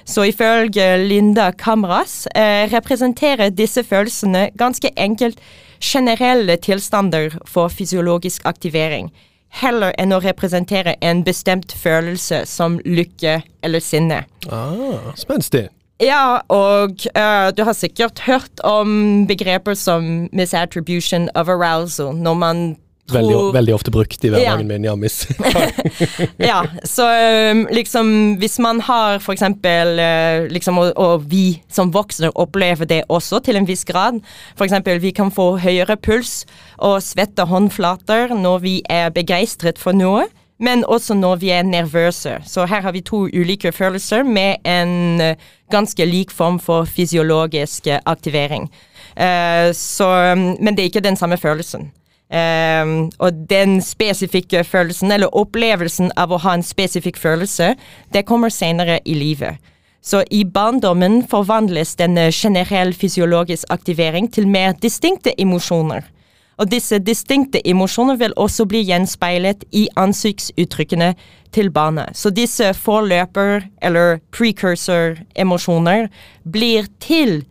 Så 0.06 0.26
ifølge 0.26 0.98
Linda 0.98 1.52
Kamras 1.52 2.26
representerer 2.74 3.52
disse 3.54 3.84
følelsene 3.86 4.48
ganske 4.58 4.90
enkelt 4.98 5.38
generelle 5.78 6.58
tilstander 6.58 7.36
for 7.46 7.70
fysiologisk 7.70 8.42
aktivering, 8.50 9.12
heller 9.62 9.96
enn 10.02 10.14
å 10.16 10.22
representere 10.24 10.96
en 11.06 11.24
bestemt 11.26 11.74
følelse 11.76 12.44
som 12.50 12.80
lykke 12.86 13.40
eller 13.66 13.84
sinne. 13.84 14.24
Ah, 14.52 15.14
Spenstig. 15.20 15.68
Ja, 16.04 16.42
og 16.52 17.06
uh, 17.16 17.52
du 17.56 17.62
har 17.64 17.74
sikkert 17.74 18.20
hørt 18.26 18.60
om 18.68 19.24
begreper 19.30 19.78
som 19.80 20.28
misattribution 20.36 21.30
of 21.40 21.48
arousal, 21.48 22.12
når 22.12 22.34
man 22.42 22.66
tror 23.08 23.20
Veldig, 23.22 23.54
veldig 23.54 23.74
ofte 23.76 23.92
brukt 23.94 24.24
i 24.26 24.30
hverdagen 24.30 24.60
Ja. 24.60 24.68
min. 24.68 24.84
Ja, 24.84 24.96
miss. 24.96 25.28
ja, 26.38 26.66
så 26.84 27.06
um, 27.52 27.68
liksom 27.72 28.38
hvis 28.42 28.58
man 28.60 28.82
har 28.82 29.20
for 29.20 29.34
eksempel 29.34 30.00
uh, 30.00 30.48
liksom, 30.50 30.78
og, 30.82 30.94
og 30.98 31.28
vi 31.30 31.62
som 31.70 31.92
voksne 31.94 32.32
opplever 32.36 32.86
det 32.90 33.04
også 33.10 33.40
til 33.46 33.60
en 33.60 33.68
viss 33.68 33.86
grad. 33.86 34.22
For 34.58 34.66
eksempel 34.66 35.00
vi 35.04 35.12
kan 35.12 35.32
få 35.32 35.58
høyere 35.62 35.98
puls 35.98 36.46
og 36.78 37.04
svette 37.06 37.46
håndflater 37.46 38.34
når 38.34 38.60
vi 38.66 38.82
er 38.90 39.14
begeistret 39.14 39.80
for 39.82 39.94
noe. 39.94 40.26
Men 40.58 40.86
også 40.88 41.18
når 41.20 41.42
vi 41.42 41.50
er 41.52 41.66
nervøse. 41.68 42.38
Så 42.48 42.64
her 42.66 42.82
har 42.82 42.94
vi 42.96 43.02
to 43.04 43.26
ulike 43.28 43.74
følelser 43.76 44.24
med 44.24 44.64
en 44.64 45.20
uh, 45.22 45.36
ganske 45.70 46.06
lik 46.08 46.32
form 46.32 46.62
for 46.64 46.88
fysiologisk 46.88 47.92
aktivering. 48.06 48.70
Uh, 49.20 49.70
så, 49.76 50.08
um, 50.32 50.56
men 50.64 50.74
det 50.74 50.86
er 50.86 50.90
ikke 50.94 51.04
den 51.04 51.20
samme 51.20 51.38
følelsen. 51.38 51.92
Um, 52.26 53.12
og 53.20 53.46
den 53.50 53.78
spesifikke 53.86 54.64
følelsen, 54.64 55.12
eller 55.12 55.30
opplevelsen 55.38 56.10
av 56.18 56.34
å 56.34 56.42
ha 56.42 56.56
en 56.58 56.66
spesifikk 56.66 57.20
følelse, 57.22 57.76
det 58.14 58.26
kommer 58.26 58.50
senere 58.50 58.98
i 59.06 59.14
livet. 59.14 59.62
Så 60.02 60.24
i 60.32 60.44
barndommen 60.46 61.24
forvandles 61.30 61.96
denne 61.98 62.32
generell 62.34 62.94
fysiologisk 62.94 63.70
aktivering 63.74 64.28
til 64.34 64.48
mer 64.48 64.74
distinkte 64.82 65.34
emosjoner. 65.42 66.06
Og 66.58 66.70
disse 66.72 67.00
distinkte 67.04 67.60
emosjoner 67.68 68.20
vil 68.20 68.36
også 68.40 68.66
bli 68.70 68.84
gjenspeilet 68.88 69.66
i 69.76 69.88
ansiktsuttrykkene 70.00 71.14
til 71.56 71.72
barna. 71.72 72.08
Så 72.14 72.30
disse 72.30 72.72
forløper- 72.74 73.68
eller 73.82 74.20
precursor-emosjoner 74.32 76.08
blir 76.52 76.88
til 77.00 77.46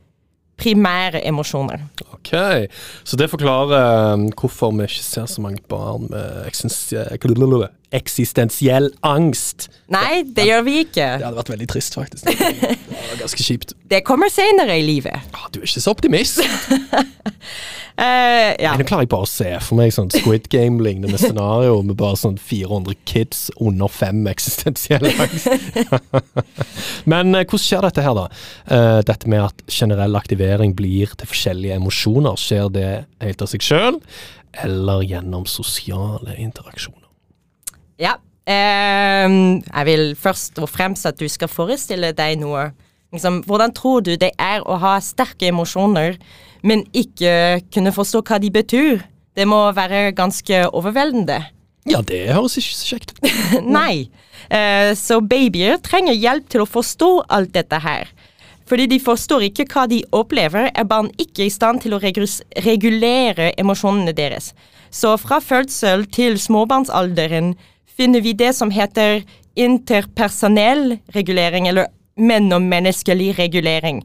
primære 0.56 1.26
emosjoner. 1.26 1.80
Ok, 2.24 2.70
Så 3.04 3.16
det 3.20 3.28
forklarer 3.30 4.14
um, 4.14 4.28
hvorfor 4.32 4.72
vi 4.72 4.86
ikke 4.88 5.02
ser 5.04 5.26
så 5.28 5.42
mange 5.44 5.60
barn 5.68 6.08
med 6.10 6.46
eksistensiell, 6.48 7.68
eksistensiell 7.92 8.88
angst. 9.04 9.68
Nei, 9.92 10.22
det 10.24 10.46
gjør 10.48 10.64
vi 10.64 10.78
ikke. 10.86 11.04
Det 11.20 11.26
hadde 11.28 11.36
vært 11.36 11.52
veldig 11.52 11.68
trist, 11.68 11.98
faktisk. 12.00 12.24
Det 12.24 12.78
var 12.88 13.20
ganske 13.20 13.44
kjipt. 13.44 13.76
Det 13.92 14.00
kommer 14.08 14.32
senere 14.32 14.78
i 14.80 14.86
livet. 14.86 15.20
Ah, 15.36 15.50
du 15.52 15.60
er 15.60 15.68
ikke 15.68 15.84
så 15.84 15.92
optimist. 15.92 16.40
Eh, 17.94 18.56
ja. 18.58 18.72
Nå 18.74 18.82
klarer 18.88 19.04
jeg 19.04 19.10
bare 19.12 19.26
å 19.26 19.30
se 19.30 19.50
for 19.62 19.78
meg 19.78 19.92
sånn 19.94 20.08
Squid 20.10 20.48
Game-lignende 20.50 21.18
scenario 21.20 21.76
med 21.86 21.94
bare 22.00 22.18
sånn 22.18 22.40
400 22.42 22.96
kids 23.06 23.44
under 23.62 23.92
fem 23.92 24.24
eksistensielle 24.30 25.12
angst. 25.22 25.46
Men 27.12 27.30
uh, 27.36 27.44
hvordan 27.44 27.62
skjer 27.62 27.86
dette 27.86 28.02
her, 28.02 28.18
da? 28.18 28.26
Uh, 28.66 28.98
dette 29.06 29.30
med 29.30 29.46
at 29.46 29.62
generell 29.70 30.18
aktivering 30.18 30.74
blir 30.74 31.14
til 31.14 31.30
forskjellige 31.30 31.78
emosjoner. 31.78 32.40
Skjer 32.40 32.74
det 32.74 32.90
helt 33.22 33.46
av 33.46 33.52
seg 33.54 33.62
sjøl, 33.62 34.02
eller 34.66 35.06
gjennom 35.06 35.46
sosiale 35.50 36.38
interaksjoner? 36.42 37.02
ja. 38.02 38.18
Ehm, 38.44 39.62
jeg 39.64 39.86
vil 39.88 40.10
først 40.20 40.58
og 40.60 40.68
fremst 40.68 41.06
at 41.08 41.16
du 41.16 41.24
skal 41.32 41.48
forestille 41.48 42.10
deg 42.12 42.36
noe. 42.42 42.66
Liksom, 43.14 43.40
hvordan 43.46 43.72
tror 43.72 44.02
du 44.04 44.16
det 44.20 44.34
er 44.36 44.64
å 44.68 44.76
ha 44.82 44.98
sterke 45.00 45.48
emosjoner, 45.48 46.18
men 46.64 46.84
ikke 46.96 47.60
kunne 47.74 47.92
forstå 47.94 48.22
hva 48.24 48.40
de 48.42 48.50
betyr? 48.54 49.04
Det 49.34 49.46
må 49.50 49.60
være 49.76 50.12
ganske 50.16 50.64
overveldende. 50.70 51.42
Ja, 51.90 52.00
det 52.00 52.30
høres 52.32 52.56
ikke 52.56 52.76
så 52.76 52.94
kjekt 52.94 53.12
ut. 53.16 53.26
Nei. 53.78 54.08
Eh, 54.48 54.92
så 54.96 55.20
babyer 55.20 55.80
trenger 55.84 56.16
hjelp 56.16 56.48
til 56.52 56.64
å 56.64 56.68
forstå 56.68 57.10
alt 57.28 57.52
dette 57.56 57.80
her. 57.84 58.08
Fordi 58.64 58.86
de 58.88 59.00
forstår 59.02 59.44
ikke 59.50 59.66
hva 59.68 59.84
de 59.90 60.00
opplever, 60.16 60.70
er 60.72 60.88
barn 60.88 61.10
ikke 61.20 61.44
i 61.44 61.52
stand 61.52 61.82
til 61.84 61.96
å 61.96 62.00
regulere 62.00 63.50
emosjonene 63.60 64.14
deres. 64.16 64.54
Så 64.88 65.12
fra 65.20 65.40
fødsel 65.44 66.06
til 66.08 66.38
småbarnsalderen 66.40 67.52
finner 67.84 68.24
vi 68.24 68.32
det 68.32 68.54
som 68.56 68.72
heter 68.72 69.20
interpersonell 69.54 70.96
regulering, 71.14 71.68
eller 71.68 71.92
mellommenneskelig 72.16 73.34
regulering. 73.38 74.00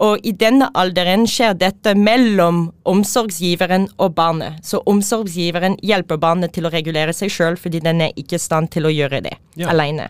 Og 0.00 0.22
i 0.24 0.32
denne 0.32 0.70
alderen 0.80 1.26
skjer 1.28 1.58
dette 1.60 1.92
mellom 1.98 2.70
omsorgsgiveren 2.88 3.88
og 4.00 4.14
barnet. 4.16 4.62
Så 4.64 4.80
omsorgsgiveren 4.88 5.76
hjelper 5.84 6.16
barnet 6.20 6.54
til 6.56 6.64
å 6.64 6.72
regulere 6.72 7.12
seg 7.12 7.32
sjøl, 7.34 7.58
fordi 7.60 7.82
den 7.84 8.00
er 8.06 8.16
ikke 8.16 8.38
i 8.38 8.40
stand 8.40 8.70
til 8.72 8.88
å 8.88 8.94
gjøre 8.94 9.20
det 9.28 9.36
Ja. 9.60 9.68
alene. 9.68 10.08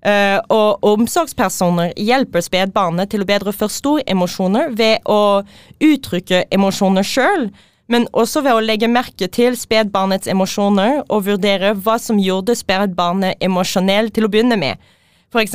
Uh, 0.00 0.40
og 0.48 0.78
omsorgspersoner 0.88 1.92
hjelper 2.00 2.40
spedbarnet 2.40 3.10
til 3.12 3.20
å 3.20 3.26
bedre 3.28 3.52
forstå 3.52 3.98
emosjoner 4.08 4.70
ved 4.72 5.04
å 5.04 5.44
uttrykke 5.84 6.46
emosjoner 6.50 7.04
sjøl, 7.04 7.50
men 7.90 8.06
også 8.14 8.40
ved 8.46 8.54
å 8.56 8.62
legge 8.64 8.88
merke 8.88 9.28
til 9.28 9.58
spedbarnets 9.58 10.30
emosjoner 10.30 11.02
og 11.10 11.26
vurdere 11.26 11.74
hva 11.74 11.98
som 12.00 12.16
gjorde 12.22 12.56
spedbarnet 12.56 13.36
emosjonell 13.44 14.08
til 14.14 14.24
å 14.24 14.32
begynne 14.32 14.56
med. 14.56 14.78
F.eks. 15.30 15.52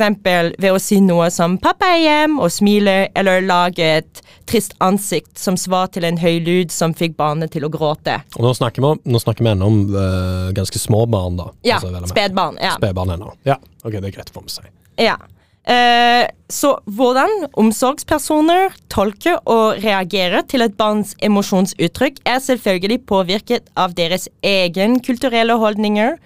ved 0.56 0.70
å 0.72 0.78
si 0.80 1.02
noe 1.04 1.26
som 1.28 1.58
'pappa 1.60 1.90
er 1.92 1.98
hjem' 2.00 2.38
og 2.40 2.48
smile, 2.48 3.10
eller 3.12 3.42
lage 3.44 3.84
et 3.98 4.22
trist 4.48 4.72
ansikt 4.80 5.36
som 5.36 5.58
svar 5.60 5.90
til 5.92 6.06
en 6.08 6.16
høy 6.16 6.38
lyd 6.40 6.72
som 6.72 6.94
fikk 6.96 7.16
barnet 7.18 7.52
til 7.52 7.66
å 7.66 7.68
gråte. 7.68 8.22
Og 8.38 8.46
nå 8.46 8.54
snakker 8.56 8.80
vi, 8.80 8.92
nå 9.04 9.20
snakker 9.20 9.44
vi 9.44 9.50
ennå 9.52 9.68
om 9.68 9.80
øh, 9.92 10.52
ganske 10.56 10.80
små 10.80 11.04
barn, 11.12 11.36
da. 11.36 11.50
Ja, 11.66 11.76
Altså, 11.76 12.08
spedbarn. 12.08 12.56
Ja. 12.62 12.76
Spedbarn 12.78 13.12
ennå. 13.18 13.34
Ja, 13.44 13.58
ok, 13.84 13.98
det 13.98 14.08
er 14.08 14.14
greit 14.16 14.32
for 14.32 14.46
meg 14.46 14.54
å 14.54 14.56
si. 14.56 14.72
Ja. 15.04 15.18
Eh, 15.66 16.24
så 16.48 16.70
hvordan 16.96 17.48
omsorgspersoner 17.58 18.72
tolker 18.88 19.40
og 19.44 19.82
reagerer 19.82 20.46
til 20.48 20.64
et 20.64 20.76
barns 20.78 21.12
emosjonsuttrykk, 21.26 22.22
er 22.24 22.40
selvfølgelig 22.40 23.02
påvirket 23.10 23.68
av 23.76 23.92
deres 23.98 24.28
egen 24.46 25.00
kulturelle 25.04 25.58
holdninger 25.60 26.16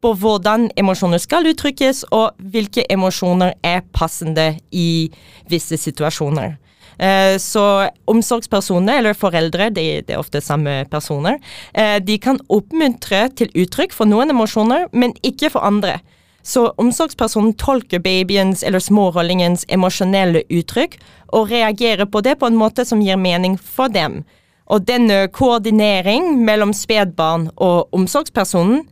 på 0.00 0.14
hvordan 0.16 0.70
emosjoner 0.80 1.20
skal 1.20 1.48
uttrykkes, 1.50 2.06
og 2.10 2.36
hvilke 2.52 2.86
emosjoner 2.90 3.54
er 3.62 3.84
passende 3.92 4.54
i 4.72 5.10
visse 5.50 5.76
situasjoner. 5.76 6.56
Eh, 6.98 7.38
Så 7.38 7.88
omsorgspersoner, 8.06 8.98
eller 8.98 9.14
foreldre, 9.14 9.70
det, 9.70 10.06
det 10.06 10.14
er 10.14 10.20
ofte 10.20 10.40
samme 10.40 10.84
personer, 10.90 11.38
eh, 11.74 11.98
de 12.00 12.18
kan 12.18 12.40
oppmuntre 12.48 13.28
til 13.36 13.52
uttrykk 13.54 13.92
for 13.92 14.08
noen 14.08 14.30
emosjoner, 14.30 14.88
men 14.92 15.14
ikke 15.22 15.50
for 15.50 15.64
andre. 15.64 16.00
Så 16.42 16.70
omsorgspersonen 16.80 17.54
tolker 17.60 18.00
babyens 18.00 18.62
eller 18.64 18.80
smårollingens 18.80 19.66
emosjonelle 19.68 20.42
uttrykk 20.48 20.96
og 21.36 21.50
reagerer 21.50 22.08
på 22.08 22.22
det 22.24 22.38
på 22.40 22.48
en 22.48 22.56
måte 22.56 22.86
som 22.88 23.02
gir 23.04 23.20
mening 23.20 23.58
for 23.60 23.92
dem. 23.92 24.24
Og 24.70 24.86
denne 24.86 25.26
koordinering 25.28 26.38
mellom 26.44 26.72
spedbarn 26.72 27.50
og 27.56 27.92
omsorgspersonen, 27.92 28.86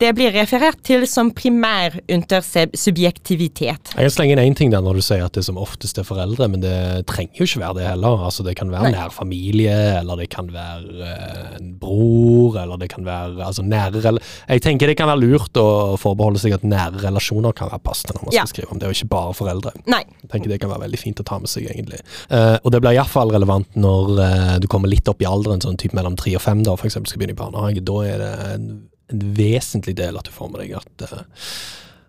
det 0.00 0.10
blir 0.16 0.32
referert 0.34 0.82
til 0.84 1.06
som 1.08 1.30
primær 1.36 1.94
intersubjektivitet. 2.12 3.94
Jeg 3.96 4.12
slenger 4.12 4.36
inn 4.36 4.52
én 4.52 4.56
ting 4.58 4.72
der 4.72 4.82
når 4.84 4.98
du 4.98 5.04
sier 5.04 5.24
at 5.24 5.36
det 5.36 5.44
som 5.46 5.56
oftest 5.60 5.98
er 6.00 6.06
foreldre, 6.06 6.48
men 6.52 6.60
det 6.64 7.06
trenger 7.08 7.40
jo 7.40 7.46
ikke 7.48 7.62
være 7.62 7.78
det 7.78 7.86
heller. 7.88 8.24
Altså 8.28 8.44
Det 8.46 8.56
kan 8.58 8.70
være 8.72 8.90
Nei. 8.90 8.94
nær 8.96 9.14
familie, 9.14 9.76
eller 10.00 10.20
det 10.20 10.28
kan 10.32 10.50
være 10.52 11.10
eh, 11.12 11.56
en 11.60 11.70
bror, 11.80 12.58
eller 12.62 12.80
det 12.80 12.90
kan 12.92 13.06
være 13.06 13.44
altså 13.46 13.64
nære 13.64 14.18
Jeg 14.48 14.62
tenker 14.62 14.86
det 14.86 14.96
kan 14.96 15.08
være 15.08 15.22
lurt 15.24 15.56
å 15.60 15.96
forbeholde 16.00 16.40
seg 16.42 16.52
at 16.56 16.64
nære 16.66 17.02
relasjoner 17.06 17.52
kan 17.56 17.70
være 17.72 17.84
passende 17.84 18.16
når 18.16 18.24
man 18.24 18.34
Ja. 18.36 18.44
skal 18.44 18.54
skrive 18.62 18.72
om 18.72 18.78
det, 18.78 18.88
og 18.88 18.94
ikke 18.94 19.08
bare 19.08 19.34
foreldre. 19.34 19.72
Nei. 19.86 20.04
Jeg 20.22 20.30
tenker 20.30 20.48
Det 20.48 20.60
kan 20.60 20.70
være 20.70 20.84
veldig 20.86 20.98
fint 20.98 21.20
å 21.20 21.24
ta 21.24 21.38
med 21.38 21.48
seg, 21.48 21.70
egentlig. 21.70 22.00
Uh, 22.30 22.58
og 22.64 22.72
det 22.72 22.80
blir 22.80 22.96
iallfall 22.96 23.32
relevant 23.32 23.68
når 23.76 24.12
uh, 24.20 24.58
du 24.58 24.66
kommer 24.66 24.88
litt 24.88 25.08
opp 25.08 25.20
i 25.22 25.26
alderen, 25.26 25.60
sånn 25.60 25.76
type 25.76 25.96
mellom 25.96 26.16
tre 26.16 26.36
og 26.36 26.42
fem, 26.42 26.62
da, 26.62 26.76
eksempel 26.76 27.08
skal 27.10 27.18
begynne 27.20 27.36
i 27.36 27.40
barnehage. 27.40 27.82
Da 27.84 27.96
er 28.06 28.18
det 28.22 28.95
en, 29.08 29.18
en 29.20 29.34
vesentlig 29.36 29.96
del 29.98 30.18
at 30.18 30.28
du 30.28 30.34
får 30.34 30.52
med 30.52 30.64
deg 30.64 30.78
at 30.80 31.08
eh, 31.08 31.26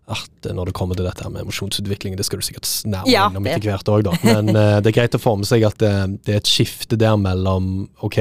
at 0.07 0.47
eh, 0.47 0.55
når 0.55 0.69
det 0.69 0.75
kommer 0.77 0.95
til 0.95 1.07
dette 1.07 1.27
med 1.31 1.43
emosjonsutvikling, 1.43 2.15
det 2.17 2.25
skal 2.27 2.39
du 2.39 2.45
sikkert 2.47 2.69
nærme 2.87 3.11
Ja, 3.11 3.27
innom 3.27 3.47
etter 3.49 3.67
hvert 3.67 3.91
òg, 3.91 4.05
da. 4.07 4.13
Men 4.23 4.53
uh, 4.55 4.77
det 4.79 4.91
er 4.91 4.97
greit 5.01 5.17
å 5.17 5.21
få 5.21 5.35
med 5.39 5.49
seg 5.49 5.65
at 5.67 5.77
det, 5.83 5.93
det 6.27 6.35
er 6.35 6.41
et 6.41 6.51
skifte 6.51 6.99
der 6.99 7.17
mellom 7.19 7.87
ok, 8.05 8.19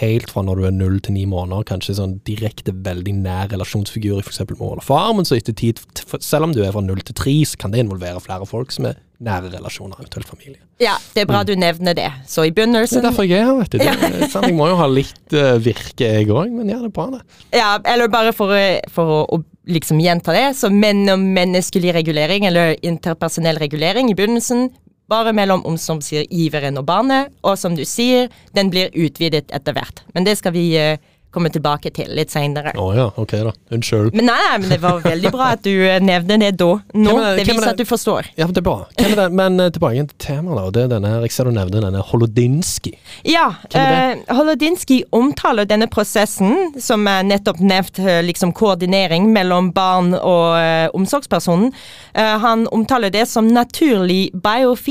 helt 0.00 0.32
fra 0.32 0.42
når 0.46 0.58
du 0.58 0.68
er 0.68 0.74
null 0.74 0.98
til 1.04 1.14
ni 1.14 1.24
måneder, 1.30 1.66
kanskje 1.68 1.98
sånn 2.00 2.18
direkte 2.26 2.74
veldig 2.74 3.14
nær 3.22 3.52
relasjonsfigur 3.54 4.18
i 4.18 4.24
f.eks. 4.26 4.42
mor 4.58 4.74
eller 4.74 4.86
far, 4.86 5.12
men 5.14 5.28
så 5.28 5.38
etter 5.38 5.54
tid, 5.58 5.82
selv 6.18 6.48
om 6.48 6.56
du 6.56 6.64
er 6.64 6.74
fra 6.74 6.82
null 6.84 7.04
til 7.06 7.16
tre, 7.18 7.36
så 7.46 7.60
kan 7.60 7.74
det 7.74 7.86
involvere 7.86 8.22
flere 8.24 8.48
folk 8.48 8.74
som 8.74 8.90
er 8.90 8.98
nære 9.24 9.48
relasjoner, 9.50 9.98
eventuelt 9.98 10.28
familie. 10.30 10.60
Ja, 10.78 10.92
det 11.14 11.24
er 11.24 11.26
bra 11.26 11.40
du 11.42 11.54
nevner 11.58 11.94
det. 11.98 12.06
Så 12.30 12.44
i 12.46 12.52
begynnelsen 12.54 13.00
Det 13.00 13.04
er 13.04 13.08
derfor 13.10 13.26
jeg 13.26 13.40
er 13.42 13.48
her, 13.48 13.56
vet 13.58 13.72
du. 13.72 13.78
Det, 13.82 14.28
sant, 14.30 14.46
jeg 14.46 14.54
må 14.54 14.68
jo 14.70 14.76
ha 14.78 14.86
litt 14.86 15.34
uh, 15.34 15.56
virke, 15.64 16.06
jeg 16.20 16.28
òg, 16.30 16.52
men 16.54 16.70
ja, 16.70 16.78
det 16.78 16.90
er 16.92 16.94
bra, 16.94 17.08
det. 17.16 17.22
Ja, 17.58 17.72
eller 17.84 18.06
bare 18.12 18.32
for, 18.36 18.54
å- 18.54 18.92
for 18.94 19.14
å, 19.16 19.18
å 19.34 19.40
liksom 19.68 19.98
gjenta 20.00 20.32
det, 20.36 20.44
så 20.56 20.70
menn 20.70 21.02
og 21.10 21.18
menneskelig 21.18 21.96
regulering, 21.98 22.46
eller 22.46 22.76
interpersonell 22.86 23.58
regulering 23.58 24.08
i 24.12 24.14
begynnelsen, 24.16 24.68
bare 25.08 25.32
mellom 25.34 25.62
omsorgsgiveren 25.66 26.78
og 26.78 26.86
barnet, 26.88 27.30
og 27.42 27.58
som 27.58 27.74
du 27.76 27.82
sier, 27.88 28.28
den 28.54 28.70
blir 28.70 28.90
utvidet 28.94 29.46
etter 29.56 29.74
hvert. 29.76 30.02
Men 30.14 30.24
det 30.28 30.36
skal 30.38 30.52
vi 30.54 30.66
eh, 30.78 30.98
komme 31.30 31.50
tilbake 31.52 31.90
til 31.94 32.08
litt 32.16 32.30
seinere. 32.32 32.72
Oh, 32.80 32.90
ja, 32.96 33.10
ok 33.20 33.32
da. 33.44 33.52
Unnskyld. 33.74 34.14
Men 34.16 34.26
nei, 34.30 34.36
nei, 34.48 34.58
men 34.62 34.68
det 34.72 34.78
var 34.82 35.00
veldig 35.04 35.30
bra 35.34 35.50
at 35.54 35.62
du 35.62 35.70
eh, 35.84 35.98
nevner 36.00 36.38
det 36.40 36.54
da. 36.58 36.70
Nå, 36.94 37.14
er 37.20 37.36
det- 37.36 37.44
er 37.44 37.52
viser 37.52 37.60
det- 37.66 37.72
at 37.74 37.76
du 37.82 37.84
forstår. 37.84 38.30
Ja, 38.38 38.46
det 38.46 38.58
er 38.62 38.66
bra. 38.66 38.86
Er 38.98 39.14
det? 39.14 39.26
Men 39.32 39.60
eh, 39.60 39.68
tilbake 39.70 40.06
til 40.08 40.18
temaet, 40.18 40.56
da. 40.56 40.70
Det 40.70 40.82
er 40.86 40.92
denne 40.96 41.12
jeg 41.22 41.32
ser 41.32 41.44
du 41.44 41.50
nevner 41.52 41.84
denne 41.84 42.02
Holodinsky. 42.12 42.94
Ja, 43.24 43.48
Uh, 43.78 44.16
Holodinsky 44.34 45.02
omtaler 45.12 45.66
denne 45.68 45.86
prosessen, 45.92 46.72
som 46.80 47.06
er 47.06 47.22
nettopp 47.22 47.60
nevnt, 47.60 47.98
liksom 48.24 48.50
koordinering 48.56 49.28
mellom 49.32 49.68
barn 49.76 50.14
og 50.16 50.56
uh, 50.56 50.88
omsorgspersonen. 50.96 51.70
Han 52.14 52.66
omtaler 52.74 53.10
det 53.14 53.26
som 53.28 53.46
naturlig 53.52 54.32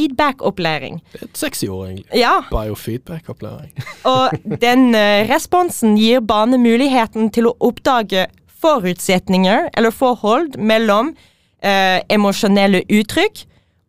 biofeedback-opplæring. 0.07 1.01
Et 1.21 1.29
sexy 1.37 1.67
ord, 1.67 1.87
egentlig. 1.89 2.05
Ja, 2.21 2.37
Biofeedback-opplæring. 2.51 3.71
og 4.05 4.31
den 4.61 4.93
responsen 5.29 5.97
gir 5.99 6.21
barnet 6.27 6.61
muligheten 6.61 7.31
til 7.33 7.49
å 7.49 7.55
oppdage 7.63 8.27
forutsetninger 8.61 9.69
eller 9.77 9.93
forhold 9.93 10.57
mellom 10.57 11.13
eh, 11.61 12.01
emosjonelle 12.13 12.83
uttrykk, 12.89 13.45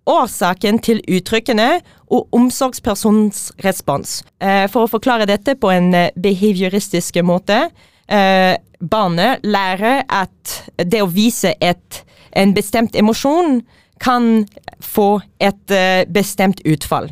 årsaken 0.08 0.78
til 0.84 1.02
uttrykkene 1.04 1.68
og 2.14 2.32
omsorgspersonens 2.36 3.50
respons. 3.64 4.22
Eh, 4.40 4.64
for 4.72 4.86
å 4.86 4.92
forklare 4.92 5.28
dette 5.28 5.56
på 5.60 5.72
en 5.72 5.92
eh, 5.96 6.10
behavioristisk 6.16 7.20
måte 7.26 7.66
eh, 8.08 8.56
Barnet 8.78 9.42
lærer 9.42 10.04
at 10.06 10.52
det 10.78 11.00
å 11.02 11.10
vise 11.10 11.50
et, 11.58 12.02
en 12.30 12.52
bestemt 12.54 12.94
emosjon 12.96 13.58
kan 13.98 14.46
få 14.78 15.18
et 15.42 15.74
eh, 15.74 16.04
bestemt 16.06 16.62
utfall. 16.62 17.10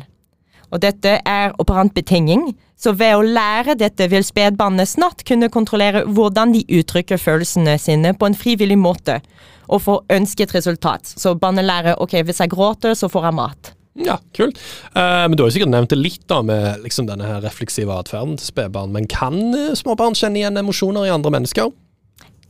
Og 0.71 0.81
dette 0.83 1.19
er 1.23 1.53
operant 1.61 1.93
betinging, 1.95 2.49
så 2.77 2.93
ved 2.93 3.15
å 3.17 3.23
lære 3.25 3.77
dette 3.79 4.09
vil 4.11 4.25
spedbarnet 4.25 4.89
snart 4.91 5.23
kunne 5.27 5.49
kontrollere 5.53 6.03
hvordan 6.05 6.53
de 6.53 6.65
uttrykker 6.79 7.19
følelsene 7.21 7.77
sine 7.81 8.13
på 8.13 8.29
en 8.29 8.37
frivillig 8.37 8.77
måte, 8.77 9.21
og 9.67 9.83
få 9.83 9.97
ønsket 10.13 10.53
resultat. 10.55 11.07
Så 11.07 11.35
barnet 11.39 11.67
lærer 11.67 11.99
ok, 12.03 12.19
hvis 12.27 12.43
jeg 12.43 12.53
gråter, 12.53 12.93
så 12.95 13.09
får 13.11 13.29
jeg 13.29 13.37
mat. 13.39 13.73
Ja, 13.97 14.19
kult. 14.37 14.59
Uh, 14.93 15.25
men 15.25 15.33
du 15.33 15.41
har 15.41 15.49
jo 15.49 15.55
sikkert 15.55 15.73
nevnt 15.73 15.91
det 15.91 15.97
litt 15.97 16.27
da 16.29 16.43
med 16.45 16.83
liksom 16.83 17.07
denne 17.09 17.25
her 17.25 17.41
refleksive 17.41 17.95
atferden 17.97 18.37
til 18.37 18.51
spedbarn. 18.51 18.93
Men 18.93 19.09
kan 19.09 19.39
eh, 19.57 19.73
småbarn 19.77 20.17
kjenne 20.17 20.37
igjen 20.43 20.61
emosjoner 20.61 21.07
i 21.07 21.13
andre 21.13 21.33
mennesker? 21.33 21.71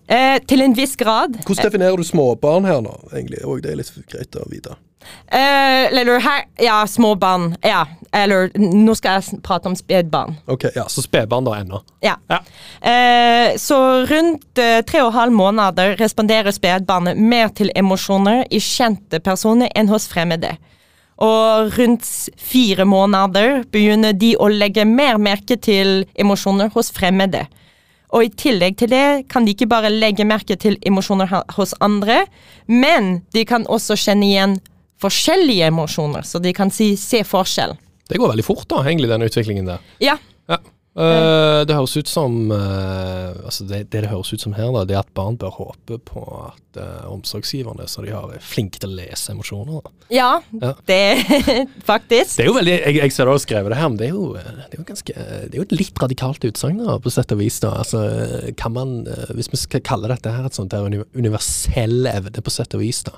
Eh, 0.07 0.39
til 0.47 0.63
en 0.63 0.75
viss 0.77 0.95
grad. 0.95 1.35
Hvordan 1.43 1.67
definerer 1.67 1.97
du 1.99 2.03
småbarn 2.07 2.67
her 2.67 2.83
nå, 2.83 2.93
egentlig? 3.11 3.43
Og 3.45 3.63
det 3.63 3.73
er 3.73 3.81
litt 3.81 3.91
greit 4.07 4.37
å 4.39 4.45
vite. 4.51 4.77
Eh, 5.27 5.87
eller 5.99 6.19
her 6.19 6.45
Ja, 6.59 6.85
småbarn. 6.87 7.55
Ja. 7.63 7.85
Eller 8.15 8.49
nå 8.55 8.95
skal 8.95 9.19
jeg 9.19 9.41
prate 9.43 9.67
om 9.67 9.75
spedbarn. 9.75 10.37
Ok, 10.47 10.69
ja, 10.75 10.85
Så 10.87 11.03
spedbarn 11.03 11.45
da 11.45 11.57
ennå. 11.59 11.81
Ja. 12.01 12.15
Ja. 12.31 12.39
Eh, 12.81 13.57
så 13.59 13.77
rundt 14.07 14.57
eh, 14.57 14.81
tre 14.87 15.03
og 15.03 15.13
halv 15.13 15.35
måneder 15.35 15.97
responderer 15.99 16.55
spedbarnet 16.55 17.19
mer 17.19 17.49
til 17.49 17.71
emosjoner 17.75 18.45
i 18.49 18.59
kjente 18.63 19.19
personer 19.23 19.71
enn 19.75 19.91
hos 19.91 20.07
fremmede. 20.07 20.55
Og 21.17 21.73
rundt 21.77 22.05
fire 22.37 22.85
måneder 22.85 23.63
begynner 23.73 24.13
de 24.13 24.35
å 24.37 24.47
legge 24.53 24.85
mer 24.85 25.17
merke 25.17 25.57
til 25.57 26.05
emosjoner 26.15 26.69
hos 26.75 26.91
fremmede. 26.93 27.47
Og 28.15 28.23
i 28.23 28.29
tillegg 28.29 28.77
til 28.79 28.91
det 28.91 29.27
kan 29.31 29.45
de 29.45 29.51
ikke 29.51 29.67
bare 29.67 29.91
legge 29.91 30.25
merke 30.27 30.55
til 30.55 30.77
emosjoner 30.87 31.27
hos 31.57 31.73
andre, 31.83 32.21
men 32.67 33.21
de 33.35 33.43
kan 33.45 33.67
også 33.67 33.97
kjenne 33.99 34.29
igjen 34.29 34.55
forskjellige 35.01 35.67
emosjoner, 35.67 36.23
så 36.25 36.39
de 36.41 36.53
kan 36.53 36.71
si 36.71 36.95
'se 36.95 37.23
forskjell'. 37.23 37.77
Det 38.09 38.17
går 38.17 38.29
veldig 38.29 38.45
fort, 38.45 38.67
da, 38.69 38.75
egentlig, 38.83 39.09
den 39.09 39.21
utviklingen 39.21 39.65
der. 39.65 39.77
Ja, 39.99 40.17
Ja. 40.49 40.57
Eh, 40.97 41.61
det 41.69 41.75
høres 41.77 41.93
ut 41.93 42.09
som 42.09 42.49
uh, 42.49 43.29
altså 43.45 43.67
det, 43.69 43.83
det 43.93 43.99
det 44.01 44.09
høres 44.09 44.31
ut 44.33 44.41
som 44.41 44.55
her, 44.57 44.71
da, 44.73 44.81
det 44.87 44.95
er 44.95 45.03
at 45.03 45.11
barn 45.17 45.35
bør 45.37 45.51
håpe 45.53 45.99
på 46.07 46.23
at 46.47 46.79
uh, 46.79 47.03
omsorgsgiverne 47.11 47.85
så 47.89 48.01
de 48.01 48.13
har, 48.15 48.31
er 48.33 48.41
flinke 48.41 48.81
til 48.81 48.95
å 48.95 48.97
lese 48.97 49.35
emosjoner. 49.35 49.85
Ja, 50.13 50.39
Ja. 50.57 50.71
det 50.89 51.01
faktisk. 51.91 52.37
Det 52.39 52.47
er 52.47 52.49
jo 52.49 52.55
veldig, 52.57 52.75
jeg, 52.79 52.97
jeg 52.97 53.13
ser 53.13 53.29
du 53.29 53.33
har 53.35 53.43
skrevet 53.43 53.73
det 53.73 53.79
her, 53.81 53.91
men 53.93 53.99
det 53.99 54.07
er 54.07 54.15
jo, 54.15 54.23
det 54.37 54.71
er 54.71 54.79
jo, 54.79 54.85
ganske, 54.87 55.17
det 55.17 55.51
er 55.51 55.59
jo 55.61 55.65
et 55.67 55.75
litt 55.77 56.01
radikalt 56.01 56.47
utsagn, 56.49 56.81
på 57.03 57.13
sett 57.13 57.35
og 57.35 57.41
vis. 57.43 57.59
da. 57.61 57.75
Altså, 57.83 58.01
kan 58.57 58.73
man, 58.73 58.95
Hvis 59.37 59.51
vi 59.53 59.59
skal 59.61 59.83
kalle 59.85 60.09
dette 60.09 60.33
her 60.33 60.47
et 60.49 60.57
sånt 60.57 60.73
der 60.73 60.87
universell 61.13 62.09
evne, 62.09 62.41
på 62.41 62.53
sett 62.53 62.73
og 62.77 62.81
vis, 62.81 63.03
da. 63.05 63.13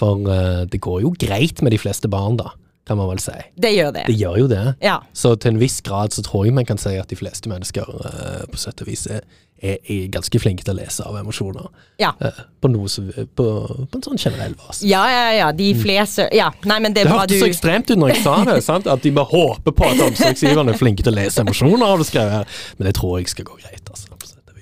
For 0.00 0.24
det 0.70 0.80
går 0.82 1.02
jo 1.04 1.14
greit 1.20 1.60
med 1.62 1.74
de 1.74 1.78
fleste 1.82 2.08
barn, 2.10 2.38
da, 2.40 2.54
kan 2.90 2.98
man 2.98 3.06
vel 3.12 3.20
si. 3.22 3.36
Det 3.54 3.70
gjør 3.70 3.92
det. 3.94 4.02
Det 4.10 4.16
gjør 4.18 4.38
jo 4.40 4.46
det. 4.50 4.64
Ja. 4.82 4.96
Så 5.14 5.36
til 5.38 5.54
en 5.54 5.60
viss 5.60 5.78
grad 5.86 6.10
så 6.10 6.24
tror 6.26 6.48
jeg 6.48 6.56
man 6.56 6.66
kan 6.66 6.80
si 6.80 6.96
at 6.98 7.06
de 7.12 7.18
fleste 7.18 7.46
mennesker 7.52 7.86
uh, 7.86 8.40
på 8.50 8.58
sett 8.58 8.82
og 8.82 8.90
vis 8.90 9.04
er, 9.06 9.22
er, 9.62 9.76
er 9.78 10.08
ganske 10.10 10.40
flinke 10.42 10.66
til 10.66 10.74
å 10.74 10.80
lese 10.80 11.06
av 11.06 11.20
emosjoner. 11.20 11.68
Ja. 12.02 12.10
Uh, 12.18 12.42
på, 12.58 12.72
noe 12.74 12.90
som, 12.90 13.06
på, 13.14 13.46
på 13.86 14.00
en 14.00 14.02
sånn 14.08 14.18
generell 14.18 14.58
basis. 14.58 14.82
Ja, 14.90 15.04
ja, 15.06 15.22
ja. 15.38 15.52
De 15.54 15.70
fleste 15.78 16.26
Ja, 16.34 16.50
nei, 16.66 16.80
men 16.82 16.96
det 16.96 17.04
er 17.04 17.12
Det 17.12 17.14
bra 17.14 17.22
du 17.30 17.36
hørtes 17.36 17.44
så 17.44 17.52
ekstremt 17.52 17.94
ut 17.94 18.02
når 18.02 18.16
jeg 18.16 18.24
sa 18.26 18.36
det, 18.50 18.58
sant? 18.72 18.90
at 18.90 19.06
de 19.06 19.14
bare 19.14 19.30
håper 19.30 19.76
på 19.78 19.92
at 19.92 20.02
omsorgsgiverne 20.08 20.74
er 20.74 20.82
flinke 20.82 21.06
til 21.06 21.14
å 21.14 21.20
lese 21.20 21.46
emosjoner. 21.46 21.86
har 21.86 22.02
du 22.02 22.10
skrevet. 22.10 22.58
Men 22.80 22.90
det 22.90 22.98
tror 22.98 23.20
jeg 23.20 23.30
skal 23.30 23.46
gå 23.52 23.60
greit. 23.62 23.84
altså. 23.86 24.09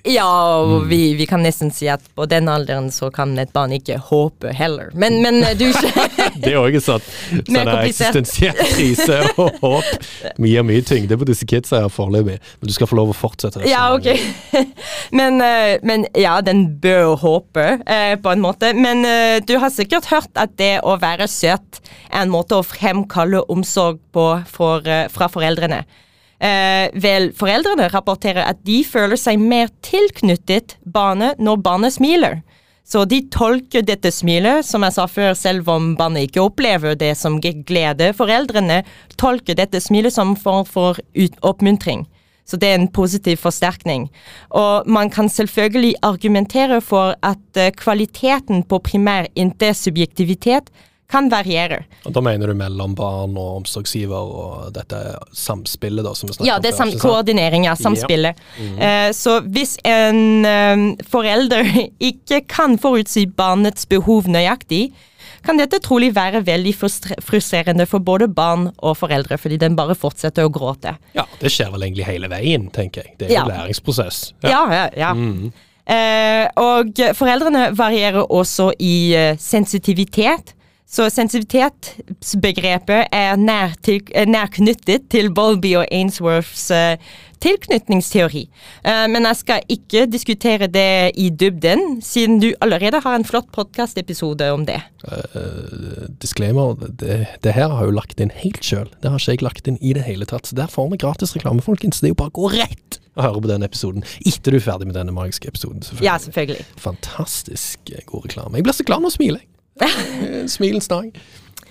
Sett 0.09 0.25
og 0.25 0.69
mm. 0.69 0.79
Ja, 0.79 0.89
vi, 0.89 1.15
vi 1.15 1.27
kan 1.27 1.43
nesten 1.45 1.71
si 1.75 1.89
at 1.93 2.03
på 2.17 2.27
den 2.31 2.49
alderen 2.49 2.91
så 2.95 3.11
kan 3.15 3.37
et 3.39 3.53
barn 3.53 3.73
ikke 3.77 3.99
håpe 4.09 4.53
heller. 4.57 4.91
Men, 4.95 5.21
men 5.23 5.43
du 5.59 5.69
Det 6.43 6.53
er 6.53 6.59
òg 6.61 6.79
sånn, 6.83 7.05
sånn 7.47 7.71
eksistensiell 7.75 8.59
krise 8.73 9.21
og 9.37 9.59
håp. 9.63 10.09
Vi 10.39 10.55
gir 10.55 10.67
mye 10.67 10.85
tyngde 10.87 11.19
på 11.19 11.29
disse 11.29 11.47
kidsa 11.49 11.85
her 11.85 11.93
foreløpig, 11.93 12.39
men 12.61 12.71
du 12.71 12.75
skal 12.75 12.91
få 12.91 12.99
lov 12.99 13.13
å 13.13 13.17
fortsette. 13.17 13.65
Ja, 13.69 13.89
ok. 13.95 14.09
men, 15.19 15.41
eh, 15.45 15.77
men 15.87 16.07
ja, 16.19 16.39
den 16.45 16.67
bør 16.83 17.17
håpe, 17.21 17.69
eh, 17.87 18.15
på 18.21 18.33
en 18.33 18.45
måte. 18.45 18.73
Men 18.77 19.05
eh, 19.09 19.39
du 19.45 19.57
har 19.61 19.73
sikkert 19.75 20.11
hørt 20.13 20.33
at 20.41 20.57
det 20.61 20.79
å 20.87 20.99
være 21.01 21.29
søt 21.31 21.83
er 22.09 22.25
en 22.25 22.33
måte 22.33 22.59
å 22.59 22.67
fremkalle 22.67 23.45
omsorg 23.53 24.01
på 24.15 24.29
for, 24.49 24.87
fra 25.13 25.29
foreldrene. 25.33 25.85
Eh, 26.39 26.87
vel, 26.95 27.33
foreldrene 27.35 27.89
rapporterer 27.91 28.47
at 28.47 28.61
de 28.67 28.83
føler 28.87 29.19
seg 29.19 29.41
mer 29.43 29.73
tilknyttet 29.83 30.77
barnet 30.87 31.41
når 31.43 31.63
barnet 31.65 31.97
smiler. 31.97 32.41
Så 32.89 33.03
de 33.05 33.21
tolker 33.29 33.83
dette 33.85 34.09
smilet, 34.15 34.65
som 34.65 34.87
jeg 34.87 34.95
sa 34.97 35.05
før, 35.11 35.35
selv 35.37 35.69
om 35.69 35.91
barnet 35.99 36.29
ikke 36.29 36.47
opplever 36.47 36.95
det 36.97 37.11
som 37.21 37.37
glede. 37.43 38.15
Foreldrene 38.17 38.81
tolker 39.21 39.59
dette 39.59 39.83
smilet 39.85 40.15
som 40.15 40.33
form 40.39 40.65
for 40.65 40.97
oppmuntring. 41.45 42.07
Så 42.49 42.57
det 42.57 42.71
er 42.71 42.79
en 42.79 42.89
positiv 42.89 43.43
forsterkning. 43.43 44.07
Og 44.57 44.89
man 44.89 45.11
kan 45.13 45.29
selvfølgelig 45.29 45.99
argumentere 46.03 46.81
for 46.81 47.13
at 47.21 47.61
eh, 47.61 47.75
kvaliteten 47.77 48.63
på 48.65 48.79
primær 48.81 49.29
intersubjektivitet 49.37 50.71
kan 51.09 51.29
variere. 51.33 51.85
Og 52.05 52.13
Da 52.13 52.21
mener 52.21 52.51
du 52.51 52.55
mellom 52.59 52.93
barn 52.97 53.37
og 53.41 53.63
omsorgsgiver 53.63 54.13
og 54.39 54.73
dette 54.77 54.99
samspillet 55.33 56.05
da, 56.05 56.13
som 56.15 56.29
vi 56.29 56.35
snakket 56.37 56.49
Ja, 56.51 56.57
om 56.59 56.63
det 56.63 56.73
er 56.73 56.77
sam 56.77 56.89
ikke 56.91 56.99
samspillet. 56.99 57.15
koordinering 57.17 57.67
av 57.71 57.77
samspillet. 57.81 58.43
Eh, 58.79 59.11
så 59.17 59.39
hvis 59.49 59.79
en 59.89 60.45
eh, 60.45 60.83
forelder 61.09 61.65
ikke 62.11 62.43
kan 62.47 62.77
forutsi 62.79 63.25
barnets 63.27 63.87
behov 63.89 64.29
nøyaktig, 64.29 64.91
kan 65.47 65.57
dette 65.57 65.79
trolig 65.81 66.11
være 66.17 66.43
veldig 66.45 66.75
frustrerende 66.77 67.87
for 67.89 68.01
både 68.05 68.27
barn 68.29 68.67
og 68.83 68.97
foreldre, 68.99 69.39
fordi 69.39 69.57
den 69.63 69.77
bare 69.79 69.95
fortsetter 69.97 70.45
å 70.45 70.53
gråte. 70.53 70.97
Ja, 71.17 71.25
det 71.41 71.53
skjer 71.55 71.71
vel 71.73 71.87
egentlig 71.87 72.05
hele 72.11 72.29
veien, 72.29 72.69
tenker 72.75 73.05
jeg. 73.07 73.15
Det 73.19 73.31
er 73.31 73.33
Ja. 73.33 73.43
en 73.47 73.55
læringsprosess. 73.55 74.33
Ja, 74.43 74.67
ja, 74.69 74.89
ja. 74.97 75.15
Eh, 75.89 76.49
og 76.61 76.93
foreldrene 77.17 77.71
varierer 77.73 78.27
også 78.29 78.73
i 78.79 79.15
eh, 79.15 79.37
sensitivitet. 79.41 80.53
Så 80.89 81.11
sensitivitetsbegrepet 81.13 83.11
er 83.13 83.37
nærknyttet 83.37 84.29
nær 84.29 84.49
til 85.13 85.29
Bowlby 85.37 85.75
og 85.77 85.85
Ainsworths 85.93 86.71
eh, 86.73 86.97
tilknytningsteori. 87.45 88.49
Eh, 88.89 89.05
men 89.13 89.29
jeg 89.29 89.37
skal 89.43 89.61
ikke 89.69 90.07
diskutere 90.09 90.67
det 90.73 91.13
i 91.21 91.29
dybden, 91.29 92.01
siden 92.03 92.41
du 92.41 92.55
allerede 92.65 93.03
har 93.05 93.15
en 93.19 93.29
flott 93.29 93.53
podkastepisode 93.53 94.49
om 94.55 94.65
det. 94.69 94.81
Uh, 95.05 96.09
disclaimer, 96.23 96.73
det, 97.01 97.27
det 97.45 97.53
her 97.53 97.69
har 97.69 97.85
jeg 97.85 97.93
jo 97.93 97.99
lagt 97.99 98.21
inn 98.25 98.33
helt 98.41 98.65
sjøl. 98.65 98.89
Det 99.03 99.13
har 99.13 99.21
ikke 99.21 99.37
jeg 99.37 99.45
lagt 99.45 99.69
inn 99.69 99.79
i 99.85 99.93
det 99.93 100.07
hele 100.09 100.25
tatt. 100.29 100.49
Så 100.49 100.57
der 100.57 100.73
får 100.73 100.89
vi 100.95 101.03
gratis 101.05 101.37
reklame, 101.37 101.61
folkens. 101.65 102.01
Det 102.01 102.09
er 102.09 102.17
jo 102.17 102.23
bare 102.23 102.33
å 102.33 102.39
gå 102.41 102.49
rett 102.57 103.01
og 103.19 103.25
høre 103.27 103.45
på 103.45 103.53
den 103.53 103.67
episoden 103.67 104.03
etter 104.25 104.55
du 104.55 104.61
er 104.61 104.65
ferdig 104.65 104.87
med 104.89 104.97
denne 104.97 105.13
magiske 105.13 105.53
episoden. 105.53 105.85
selvfølgelig. 105.85 106.09
Ja, 106.09 106.17
selvfølgelig. 106.23 106.65
Fantastisk 106.81 107.93
eh, 107.93 108.05
god 108.09 108.31
reklame. 108.31 108.57
Jeg 108.57 108.71
blir 108.71 108.81
så 108.81 108.89
glad 108.89 109.05
nå 109.05 109.13
jeg 109.13 109.19
smiler 109.19 109.43
jeg. 109.43 109.49
Eh, 109.83 110.47
Smilens 110.47 110.89
dag. 110.89 111.13